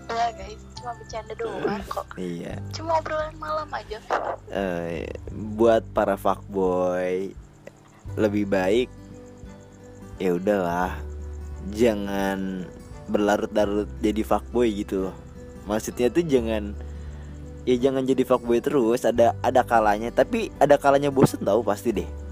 enggak 0.08 0.32
guys. 0.38 0.62
Cuma 0.80 0.92
bercanda 1.00 1.34
doang 1.40 1.84
kok. 1.88 2.06
Iya. 2.20 2.60
cuma 2.76 3.00
obrolan 3.00 3.36
malam 3.40 3.70
aja. 3.72 4.00
Eh, 4.52 5.08
buat 5.56 5.84
para 5.96 6.20
fuckboy 6.20 7.32
lebih 8.20 8.46
baik 8.48 8.90
ya 10.20 10.36
udahlah. 10.36 11.00
Jangan 11.72 12.68
berlarut-larut 13.08 13.88
jadi 14.04 14.24
fuckboy 14.24 14.68
gitu 14.72 15.10
loh. 15.10 15.16
Maksudnya 15.68 16.12
tuh 16.12 16.28
jangan 16.28 16.76
ya 17.64 17.76
jangan 17.80 18.04
jadi 18.04 18.24
fuckboy 18.28 18.60
terus. 18.60 19.08
Ada 19.08 19.36
ada 19.40 19.64
kalanya. 19.64 20.12
Tapi 20.12 20.52
ada 20.60 20.76
kalanya 20.76 21.12
bosen 21.12 21.44
tahu 21.44 21.64
pasti 21.64 21.96
deh 21.96 22.23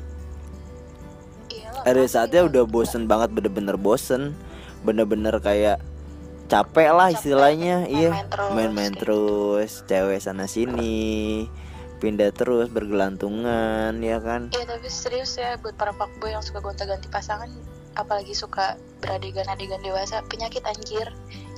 ada 1.86 2.04
saatnya 2.08 2.46
udah 2.46 2.64
bosen 2.68 3.06
banget 3.10 3.34
bener-bener 3.34 3.76
bosen. 3.78 4.34
Bener-bener 4.82 5.38
kayak 5.38 5.78
capek 6.52 6.92
lah 6.92 7.08
Capek, 7.14 7.18
istilahnya 7.22 7.76
iya. 7.88 8.12
main-main 8.52 8.92
terus, 8.92 9.86
terus 9.86 9.88
cewek 9.88 10.20
sana 10.20 10.52
sini 10.52 11.48
pindah 12.02 12.34
terus 12.34 12.68
bergelantungan 12.74 13.94
ya 14.02 14.18
kan? 14.18 14.50
Iya 14.52 14.66
tapi 14.66 14.90
serius 14.90 15.38
ya 15.38 15.56
buat 15.62 15.78
para 15.78 15.94
fuckboy 15.94 16.34
yang 16.34 16.42
suka 16.42 16.60
gonta-ganti 16.60 17.08
pasangan 17.08 17.48
apalagi 17.94 18.34
suka 18.34 18.76
beradegan-adegan 19.06 19.80
dewasa 19.86 20.26
penyakit 20.28 20.66
anjir. 20.66 21.08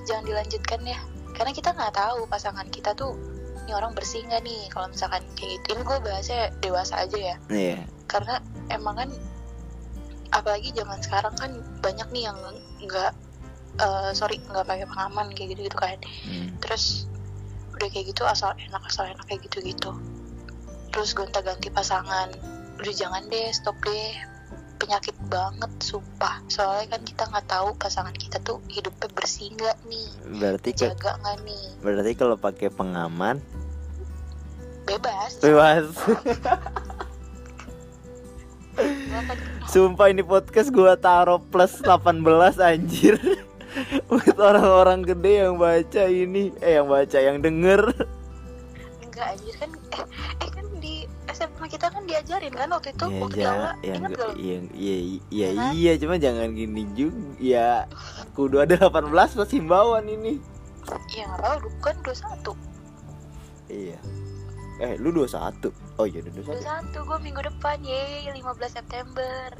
Jangan 0.03 0.27
dilanjutkan 0.27 0.83
ya 0.83 0.99
karena 1.33 1.55
kita 1.55 1.71
nggak 1.73 1.95
tahu 1.95 2.27
pasangan 2.27 2.67
kita 2.69 2.91
tuh 2.93 3.15
ini 3.63 3.71
orang 3.71 3.95
bersih 3.95 4.21
nggak 4.27 4.43
nih? 4.43 4.67
Kalau 4.67 4.91
misalkan 4.91 5.23
kayak 5.39 5.63
gitu 5.63 5.79
ini 5.79 5.81
gue 5.87 5.97
bahasnya 6.03 6.41
dewasa 6.59 7.07
aja 7.07 7.17
ya. 7.17 7.35
Iya. 7.47 7.79
Karena 8.11 8.43
emang 8.67 8.99
kan 8.99 9.09
apalagi 10.33 10.73
zaman 10.73 10.99
sekarang 10.99 11.33
kan 11.37 11.51
banyak 11.79 12.07
nih 12.09 12.27
yang 12.27 12.37
nggak 12.81 13.11
eh, 13.79 14.11
sorry 14.17 14.41
nggak 14.49 14.65
pakai 14.65 14.85
pengaman 14.89 15.29
kayak 15.37 15.55
gitu 15.55 15.69
gitu 15.69 15.77
kan. 15.77 15.97
Hmm. 16.25 16.49
terus 16.59 17.05
udah 17.73 17.89
kayak 17.89 18.13
gitu 18.13 18.23
asal 18.25 18.53
enak 18.57 18.83
asal 18.85 19.05
enak 19.05 19.25
kayak 19.25 19.41
gitu 19.45 19.61
gitu 19.61 19.93
terus 20.93 21.17
gonta-ganti 21.17 21.73
pasangan. 21.73 22.29
Udah 22.77 22.93
jangan 22.93 23.25
deh 23.27 23.49
stop 23.49 23.73
deh. 23.81 24.13
Penyakit 24.77 25.17
banget 25.25 25.71
sumpah. 25.81 26.45
Soalnya 26.45 26.93
kan 26.93 27.01
kita 27.01 27.23
nggak 27.25 27.49
tahu 27.49 27.73
pasangan 27.81 28.13
kita 28.13 28.37
tuh 28.45 28.61
hidupnya 28.69 29.09
bersih 29.09 29.49
nggak 29.57 29.77
nih? 29.89 30.09
Berarti 30.37 30.69
jaga 30.77 31.17
nggak 31.17 31.37
nih? 31.49 31.65
berarti 31.81 32.13
kalau 32.13 32.37
pakai 32.37 32.69
pengaman 32.69 33.41
bebas. 34.85 35.41
Bebas. 35.41 35.87
sumpah 39.69 40.07
ini 40.11 40.21
podcast 40.21 40.69
gua 40.69 40.93
taruh 40.97 41.39
plus 41.39 41.81
18 41.81 42.23
anjir. 42.61 43.17
Buat 44.09 44.37
orang-orang 44.37 45.01
gede 45.01 45.47
yang 45.47 45.57
baca 45.57 46.03
ini 46.05 46.53
eh 46.61 46.77
yang 46.77 46.85
baca 46.85 47.17
yang 47.17 47.41
denger. 47.41 47.81
Enggak 49.01 49.27
anjir 49.33 49.55
kan 49.57 49.71
eh, 49.73 50.05
eh 50.45 50.49
kan 50.53 50.65
di 50.77 50.93
SMA 51.33 51.65
kita 51.65 51.87
kan 51.89 52.03
diajarin 52.05 52.53
kan 52.53 52.69
waktu 52.69 52.93
itu 52.93 53.05
ya, 53.09 53.17
waktu 53.17 53.39
ja, 53.41 53.49
awal 53.49 53.73
yang 53.81 53.95
ingat 53.97 54.11
gak 54.13 54.27
lo? 54.29 54.33
iya 54.37 54.57
iya 54.77 54.97
iya, 55.33 55.47
Ya 55.49 55.63
iya 55.73 55.91
cuma 55.97 56.15
jangan 56.21 56.53
gini 56.53 56.85
juga 56.93 57.17
ya 57.41 57.69
kudu 58.37 58.61
ada 58.61 58.77
18 58.77 59.09
plus 59.09 59.51
himbauan 59.53 60.05
ini. 60.05 60.37
Iya 61.15 61.23
nggak 61.31 61.41
tahu 61.41 61.55
dulu 61.65 61.77
kan 61.81 61.95
21 62.05 62.73
iya 63.73 63.97
eh 64.81 64.97
lu 64.97 65.13
21 65.13 65.69
oh 66.01 66.05
iya 66.09 66.19
udah 66.25 66.33
21 66.33 66.93
21 66.93 67.07
gue 67.07 67.17
minggu 67.21 67.41
depan 67.45 67.77
ye 67.85 68.25
15 68.33 68.41
September. 68.73 69.53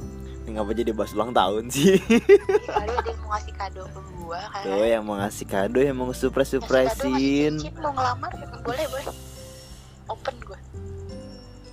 Ini 0.44 0.60
ngapa 0.60 0.76
jadi 0.76 0.92
bahas 0.92 1.16
ulang 1.16 1.32
tahun 1.32 1.72
sih? 1.72 1.96
Ya, 1.96 2.20
kali 2.68 2.92
ada 2.92 3.08
yang 3.08 3.20
mau 3.24 3.32
ngasih 3.32 3.54
kado 3.56 3.82
ke 3.88 4.00
gue 4.04 4.40
kan? 4.52 4.64
Tuh 4.66 4.84
yang 4.84 5.04
mau 5.06 5.16
ngasih 5.16 5.46
kado 5.48 5.78
yang 5.80 5.96
mau 5.96 6.12
surprise 6.12 6.52
Ngasih 6.52 6.60
kado, 6.60 6.84
ngasih 6.84 7.00
surprisein 7.00 7.52
cincin, 7.62 7.74
mau 7.80 7.92
ngelamar 7.96 8.30
boleh 8.60 8.84
boleh. 8.92 9.04
Open 10.12 10.36
gue 10.44 10.58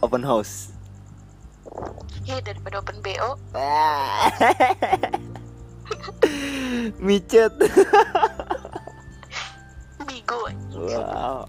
open 0.01 0.25
house. 0.25 0.73
Ya 2.25 2.41
daripada 2.41 2.81
open 2.81 2.97
BO 3.01 3.37
micet. 7.05 7.53
Bigo 10.07 10.39
wow 10.75 11.47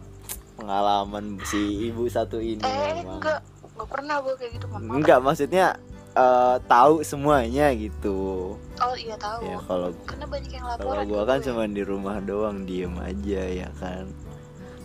pengalaman 0.62 1.25
si 1.42 1.90
ibu 1.90 2.07
satu 2.07 2.38
ini 2.38 2.62
eh 2.62 3.03
memang. 3.03 3.18
enggak. 3.18 3.40
Enggak 3.72 3.88
pernah 3.90 4.16
gue 4.22 4.35
kayak 4.38 4.53
gitu 4.55 4.66
mama 4.70 4.90
Enggak, 4.94 5.18
maksudnya 5.18 5.66
eh, 6.14 6.57
tahu 6.70 6.94
semuanya 7.03 7.66
gitu. 7.75 8.55
Oh 8.57 8.94
iya 8.94 9.18
tahu. 9.18 9.42
Ya 9.42 9.59
kalau 9.66 9.88
karena 10.07 10.27
banyak 10.31 10.51
yang 10.55 10.64
kalau 10.64 10.79
laporan 10.79 11.05
gua 11.11 11.22
ke 11.22 11.27
kan 11.27 11.38
gue. 11.38 11.46
cuma 11.51 11.62
di 11.66 11.83
rumah 11.83 12.16
doang 12.22 12.59
diem 12.62 12.94
aja 13.03 13.42
ya 13.66 13.68
kan. 13.83 14.07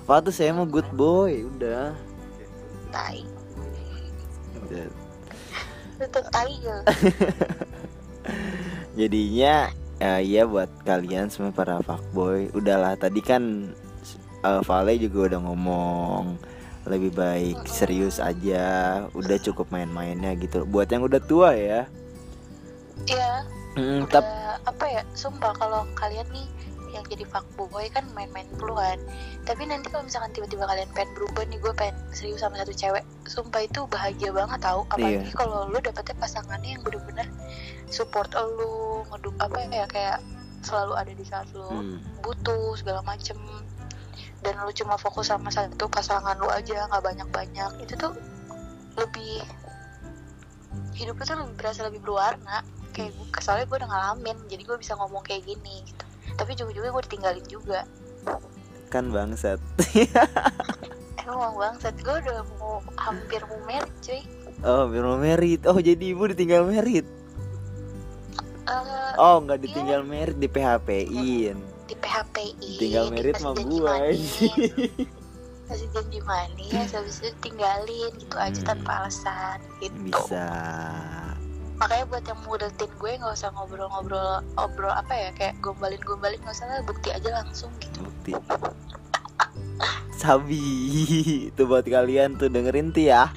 Apa 0.08 0.24
tuh 0.26 0.34
saya 0.34 0.56
mau 0.56 0.66
good 0.66 0.88
boy 0.98 1.46
udah. 1.46 1.94
Tai. 2.90 3.22
Udah. 4.66 4.88
tetep 5.98 6.26
tai 6.30 6.54
ya. 6.62 6.78
Jadinya 9.00 9.54
eh, 9.98 10.22
ya 10.26 10.46
buat 10.46 10.70
kalian 10.88 11.30
semua 11.30 11.52
para 11.52 11.82
fuckboy. 11.84 12.50
Udahlah 12.56 12.96
tadi 12.96 13.20
kan 13.20 13.74
eh, 14.50 14.62
Vale 14.64 14.94
juga 14.96 15.20
udah 15.28 15.40
ngomong 15.44 16.24
lebih 16.88 17.12
baik 17.12 17.68
serius 17.68 18.16
aja 18.18 18.66
udah 19.12 19.38
cukup 19.38 19.68
main-mainnya 19.70 20.32
gitu. 20.36 20.64
Buat 20.64 20.88
yang 20.90 21.04
udah 21.04 21.20
tua 21.20 21.52
ya. 21.52 21.84
Iya, 23.06 23.44
Hmm, 23.76 24.04
udah 24.04 24.10
tap- 24.10 24.60
apa 24.66 24.86
ya 24.90 25.02
sumpah 25.14 25.54
kalau 25.54 25.86
kalian 25.94 26.26
nih 26.32 26.48
yang 26.88 27.04
jadi 27.06 27.28
fuckboy 27.28 27.86
kan 27.88 28.08
main-main 28.12 28.48
dulu 28.56 28.74
kan 28.74 28.98
tapi 29.44 29.64
nanti 29.64 29.92
kalau 29.92 30.08
misalkan 30.08 30.32
tiba-tiba 30.34 30.66
kalian 30.66 30.88
pengen 30.92 31.12
berubah 31.14 31.44
nih 31.46 31.60
gue 31.60 31.74
pengen 31.76 31.96
serius 32.10 32.42
sama 32.42 32.58
satu 32.58 32.74
cewek 32.74 33.04
sumpah 33.28 33.62
itu 33.62 33.84
bahagia 33.86 34.32
banget 34.32 34.60
tau. 34.60 34.82
Apalagi 34.90 35.30
Iya. 35.30 35.36
kalau 35.36 35.68
lu 35.68 35.78
dapetnya 35.78 36.16
pasangannya 36.18 36.70
yang 36.74 36.82
bener-bener 36.82 37.28
support 37.88 38.32
lu 38.34 39.04
ngeduk 39.08 39.36
apa 39.38 39.58
ya 39.68 39.86
kayak 39.88 40.18
selalu 40.64 40.94
ada 40.98 41.12
di 41.14 41.24
saat 41.24 41.48
lu 41.54 41.64
hmm, 41.64 42.00
butuh 42.20 42.76
segala 42.76 43.00
macem 43.04 43.38
dan 44.46 44.54
lu 44.62 44.72
cuma 44.74 44.96
fokus 45.00 45.34
sama 45.34 45.50
satu 45.50 45.90
pasangan 45.90 46.38
lu 46.38 46.50
aja 46.50 46.86
nggak 46.90 47.04
banyak-banyak. 47.04 47.72
Itu 47.84 47.94
tuh 47.98 48.14
lebih 48.98 49.42
hidup 50.94 51.18
tuh 51.22 51.38
lebih 51.38 51.56
berasa 51.58 51.86
lebih 51.90 52.02
berwarna. 52.06 52.62
Kayak 52.94 53.18
gue 53.18 53.42
soalnya 53.42 53.66
gue 53.70 53.78
udah 53.78 53.90
ngalamin 53.90 54.38
jadi 54.50 54.64
gue 54.66 54.78
bisa 54.78 54.94
ngomong 54.98 55.22
kayak 55.26 55.46
gini 55.46 55.86
gitu. 55.86 56.04
Tapi 56.38 56.52
juga-juga 56.54 56.88
gue 56.94 57.04
ditinggalin 57.10 57.46
juga. 57.50 57.80
Kan 58.94 59.10
bangsat. 59.10 59.62
Emang 61.28 61.58
bangsat. 61.58 61.98
Gue 62.02 62.16
udah 62.22 62.46
mau 62.62 62.80
hampir 62.98 63.42
mau 63.50 63.60
married 63.66 63.96
cuy. 64.06 64.22
Oh 64.66 64.90
biar 64.90 65.06
mau 65.06 65.20
merit. 65.22 65.62
Oh 65.70 65.78
jadi 65.78 66.02
ibu 66.02 66.26
ditinggal 66.30 66.66
merit? 66.66 67.06
Eh, 68.68 69.14
oh 69.22 69.38
nggak 69.46 69.64
ditinggal 69.64 70.02
merit 70.04 70.38
di 70.42 70.50
PHP-in 70.50 71.77
di 71.88 71.96
PHPI 71.96 72.72
tinggal 72.78 73.06
merit 73.10 73.40
sama 73.40 73.56
gua 73.64 74.04
manis, 74.04 74.44
kasih 75.68 75.88
janji 75.92 76.20
manis 76.24 76.90
habis 76.92 77.20
itu 77.24 77.32
tinggalin 77.42 78.12
gitu 78.20 78.36
aja 78.36 78.60
Hmm. 78.60 78.70
tanpa 78.76 78.92
alasan 79.04 79.60
gitu. 79.80 79.98
Bisa. 80.12 80.48
Makanya 81.78 82.06
buat 82.10 82.26
yang 82.26 82.42
modetin 82.42 82.90
gue 82.98 83.12
nggak 83.22 83.34
usah 83.38 83.54
ngobrol-ngobrol 83.54 84.42
obrol 84.58 84.90
apa 84.90 85.14
ya 85.14 85.30
kayak 85.38 85.62
gombalin-gombalin 85.62 86.42
nggak 86.42 86.56
usah 86.56 86.66
lah 86.66 86.82
bukti 86.84 87.14
aja 87.14 87.30
langsung 87.32 87.70
gitu. 87.78 88.02
Bukti. 88.02 88.32
Sabi 90.18 90.62
itu 91.54 91.62
buat 91.70 91.86
kalian 91.86 92.42
tuh 92.42 92.50
dengerin 92.50 92.90
tuh 92.90 93.06
ya. 93.06 93.30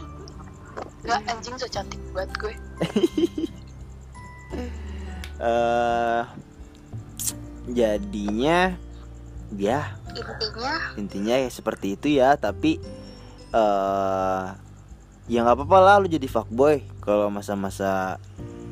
Nggak 1.04 1.20
anjing 1.28 1.56
so 1.60 1.68
cantik 1.68 2.00
buat 2.10 2.30
gue. 2.38 2.54
Eh 5.40 6.22
jadinya 7.68 8.78
ya 9.56 9.82
intinya? 10.14 10.74
intinya 10.96 11.34
ya 11.36 11.48
seperti 11.50 11.98
itu 11.98 12.06
ya 12.16 12.38
tapi 12.38 12.78
eh 13.50 14.44
ya 15.30 15.46
nggak 15.46 15.62
apa-apa 15.62 15.78
lah 15.78 15.96
lu 16.02 16.10
jadi 16.10 16.26
fuckboy 16.26 16.82
kalau 17.02 17.30
masa-masa 17.30 18.18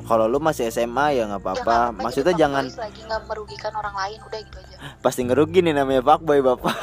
kalau 0.03 0.25
lu 0.25 0.41
masih 0.41 0.67
SMA 0.73 1.21
ya 1.21 1.29
nggak 1.29 1.39
ya 1.39 1.45
apa-apa. 1.53 1.77
maksudnya 1.93 2.33
jangan 2.33 2.65
selagi 2.67 3.05
nggak 3.05 3.21
merugikan 3.29 3.73
orang 3.77 3.93
lain 3.93 4.19
udah 4.25 4.39
gitu 4.41 4.57
aja. 4.57 4.75
Pasti 5.05 5.21
ngerugi 5.23 5.61
nih 5.61 5.71
namanya 5.77 6.01
fuckboy 6.01 6.41
bapak. 6.41 6.75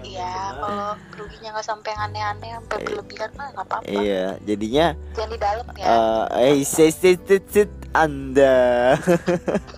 Iya 0.00 0.56
kalau 0.56 0.96
ruginya 1.28 1.50
nggak 1.52 1.66
sampai 1.66 1.92
aneh-aneh 1.94 2.50
sampai 2.56 2.74
Iya. 2.74 2.84
berlebihan 2.88 3.30
mah 3.36 3.46
nggak 3.52 3.66
apa-apa. 3.66 3.86
iya 3.86 4.26
jadinya 4.42 4.86
jangan 5.12 5.28
di 5.28 5.38
dalam 5.38 5.66
ya. 5.76 5.84
eh 5.84 6.24
eh 6.40 6.54
sit 6.64 6.90
sit 6.90 7.20
sit 7.22 7.44
sit 7.46 7.70
anda. 7.92 8.96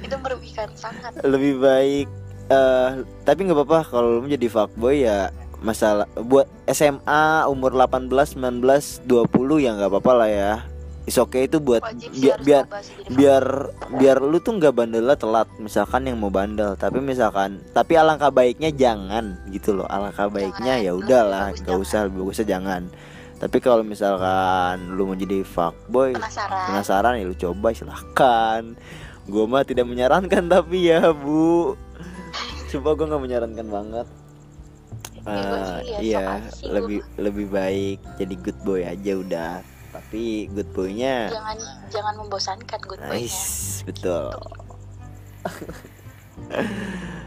Itu 0.00 0.16
merugikan 0.18 0.68
sangat. 0.74 1.14
Lebih 1.22 1.54
baik 1.58 2.06
eh 2.50 2.88
tapi 3.22 3.46
nggak 3.46 3.56
apa-apa 3.56 3.80
kalau 3.86 4.08
lu 4.18 4.20
menjadi 4.26 4.46
fuckboy 4.50 5.00
ya 5.00 5.30
masalah 5.60 6.08
buat 6.18 6.48
SMA 6.66 7.46
umur 7.46 7.72
18 7.72 8.10
19 8.34 9.06
20 9.06 9.60
ya 9.60 9.70
nggak 9.72 9.88
apa-apa 9.88 10.12
lah 10.16 10.28
ya 10.28 10.52
is 11.10 11.18
okay 11.18 11.50
itu 11.50 11.58
buat 11.58 11.82
wajib 11.82 12.14
sih 12.14 12.22
biar 12.22 12.38
biar 12.46 12.64
biar 13.10 13.44
biar 13.98 14.16
lu 14.22 14.38
tuh 14.38 14.62
nggak 14.62 14.70
bandelnya 14.70 15.18
telat 15.18 15.50
misalkan 15.58 16.06
yang 16.06 16.22
mau 16.22 16.30
bandel. 16.30 16.78
Tapi 16.78 17.02
misalkan 17.02 17.58
tapi 17.74 17.98
alangkah 17.98 18.30
baiknya 18.30 18.70
jangan 18.70 19.34
gitu 19.50 19.74
loh. 19.74 19.90
Alangkah 19.90 20.30
baiknya 20.30 20.78
ya 20.78 20.94
udahlah 20.94 21.50
nggak 21.58 21.78
usah 21.82 22.06
lebih 22.06 22.22
bagusnya 22.22 22.46
jangan. 22.46 22.86
Tapi 23.42 23.56
kalau 23.58 23.82
misalkan 23.82 24.94
lu 24.94 25.10
mau 25.10 25.16
jadi 25.18 25.42
fuckboy 25.42 26.14
penasaran. 26.14 26.64
penasaran 26.70 27.12
ya 27.18 27.24
lu 27.26 27.34
coba 27.34 27.74
silahkan. 27.74 28.62
Gue 29.26 29.44
mah 29.50 29.66
tidak 29.66 29.90
menyarankan 29.90 30.46
tapi 30.54 30.94
ya 30.94 31.10
bu. 31.10 31.74
Coba 32.70 32.94
gue 32.94 33.06
nggak 33.10 33.22
menyarankan 33.26 33.66
banget. 33.66 34.06
Ya, 35.20 35.52
sok 35.68 36.00
iya 36.00 36.24
lebih 36.64 37.04
lebih 37.20 37.52
baik 37.52 38.00
jadi 38.16 38.34
good 38.40 38.56
boy 38.64 38.80
aja 38.80 39.20
udah 39.20 39.60
tapi 39.90 40.46
good 40.54 40.70
boynya 40.70 41.30
jangan 41.34 41.58
jangan 41.90 42.14
membosankan 42.22 42.80
good 42.86 43.02
boy-nya. 43.02 43.26
Nice 43.26 43.82
betul. 43.82 44.30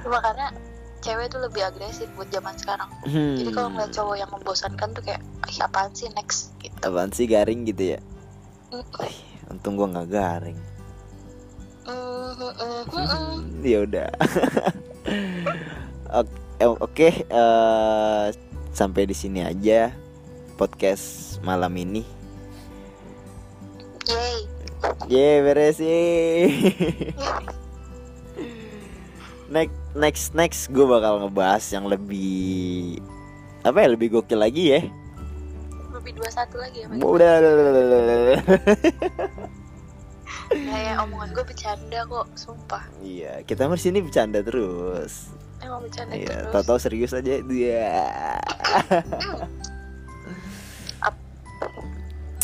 Cuma 0.04 0.18
karena 0.20 0.48
cewek 1.04 1.28
tuh 1.28 1.44
lebih 1.44 1.62
agresif 1.68 2.08
buat 2.16 2.32
zaman 2.32 2.56
sekarang. 2.56 2.88
Hmm. 3.04 3.36
Jadi 3.36 3.52
kalau 3.52 3.70
ngeliat 3.76 3.92
cowok 3.92 4.16
yang 4.16 4.32
membosankan 4.32 4.90
tuh 4.96 5.04
kayak, 5.04 5.22
apaan 5.60 5.92
sih 5.92 6.08
next? 6.16 6.56
Gitu. 6.64 6.76
apaan 6.80 7.12
sih 7.12 7.28
garing 7.28 7.68
gitu 7.68 7.96
ya? 7.96 8.00
Mm, 8.72 8.88
untung 9.52 9.76
gua 9.76 9.88
nggak 9.92 10.10
garing. 10.10 10.60
Mm, 11.84 13.60
ya 13.68 13.84
udah. 13.84 14.10
Oke, 16.14 16.30
eh, 16.62 16.70
oke 16.70 17.10
eh, 17.26 18.26
sampai 18.70 19.04
di 19.10 19.18
sini 19.18 19.42
aja 19.42 19.90
podcast 20.56 21.38
malam 21.42 21.74
ini 21.74 22.06
Yay. 24.08 24.40
Ye 25.08 25.40
beres 25.40 25.80
next 29.54 29.78
next 29.96 30.26
next 30.36 30.62
gue 30.74 30.84
bakal 30.84 31.24
ngebahas 31.24 31.64
yang 31.72 31.86
lebih 31.88 33.00
apa 33.64 33.80
ya 33.80 33.88
lebih 33.96 34.20
gokil 34.20 34.40
lagi 34.42 34.76
ya. 34.76 34.82
Lebih 35.94 36.20
dua 36.20 36.30
satu 36.34 36.60
lagi 36.60 36.84
ya. 36.84 36.88
Udah. 37.00 37.34
Ya, 40.54 40.78
ya 40.78 40.94
omongan 41.02 41.34
gue 41.34 41.46
bercanda 41.50 42.06
kok, 42.06 42.28
sumpah. 42.38 42.84
Iya, 43.02 43.42
kita 43.48 43.66
mah 43.66 43.80
di 43.80 43.84
sini 43.90 44.06
bercanda 44.06 44.44
terus. 44.46 45.34
emang 45.64 45.82
bercanda 45.88 46.14
Iya, 46.14 46.28
terus 46.46 46.52
tahu-tahu 46.54 46.80
serius 46.84 47.16
aja 47.16 47.42
dia. 47.42 47.90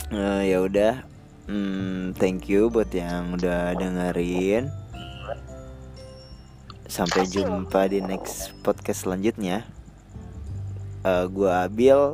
Eh, 0.10 0.42
ya 0.50 0.58
udah. 0.66 1.06
Hmm, 1.50 2.14
thank 2.14 2.46
you 2.46 2.70
buat 2.70 2.94
yang 2.94 3.34
udah 3.34 3.74
dengerin. 3.74 4.70
Sampai 6.86 7.26
jumpa 7.26 7.90
di 7.90 8.06
next 8.06 8.54
podcast 8.62 9.10
selanjutnya. 9.10 9.66
Eh, 11.02 11.26
gua 11.34 11.66
Abil 11.66 12.14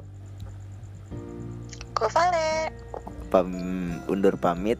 gue 1.95 2.09
Vale 2.11 2.71
pam 3.31 3.49
undur 4.11 4.35
pamit. 4.35 4.79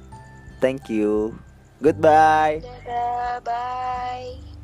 Thank 0.59 0.91
you. 0.91 1.35
Goodbye. 1.83 2.63
dadah 2.63 3.43
bye 3.43 4.54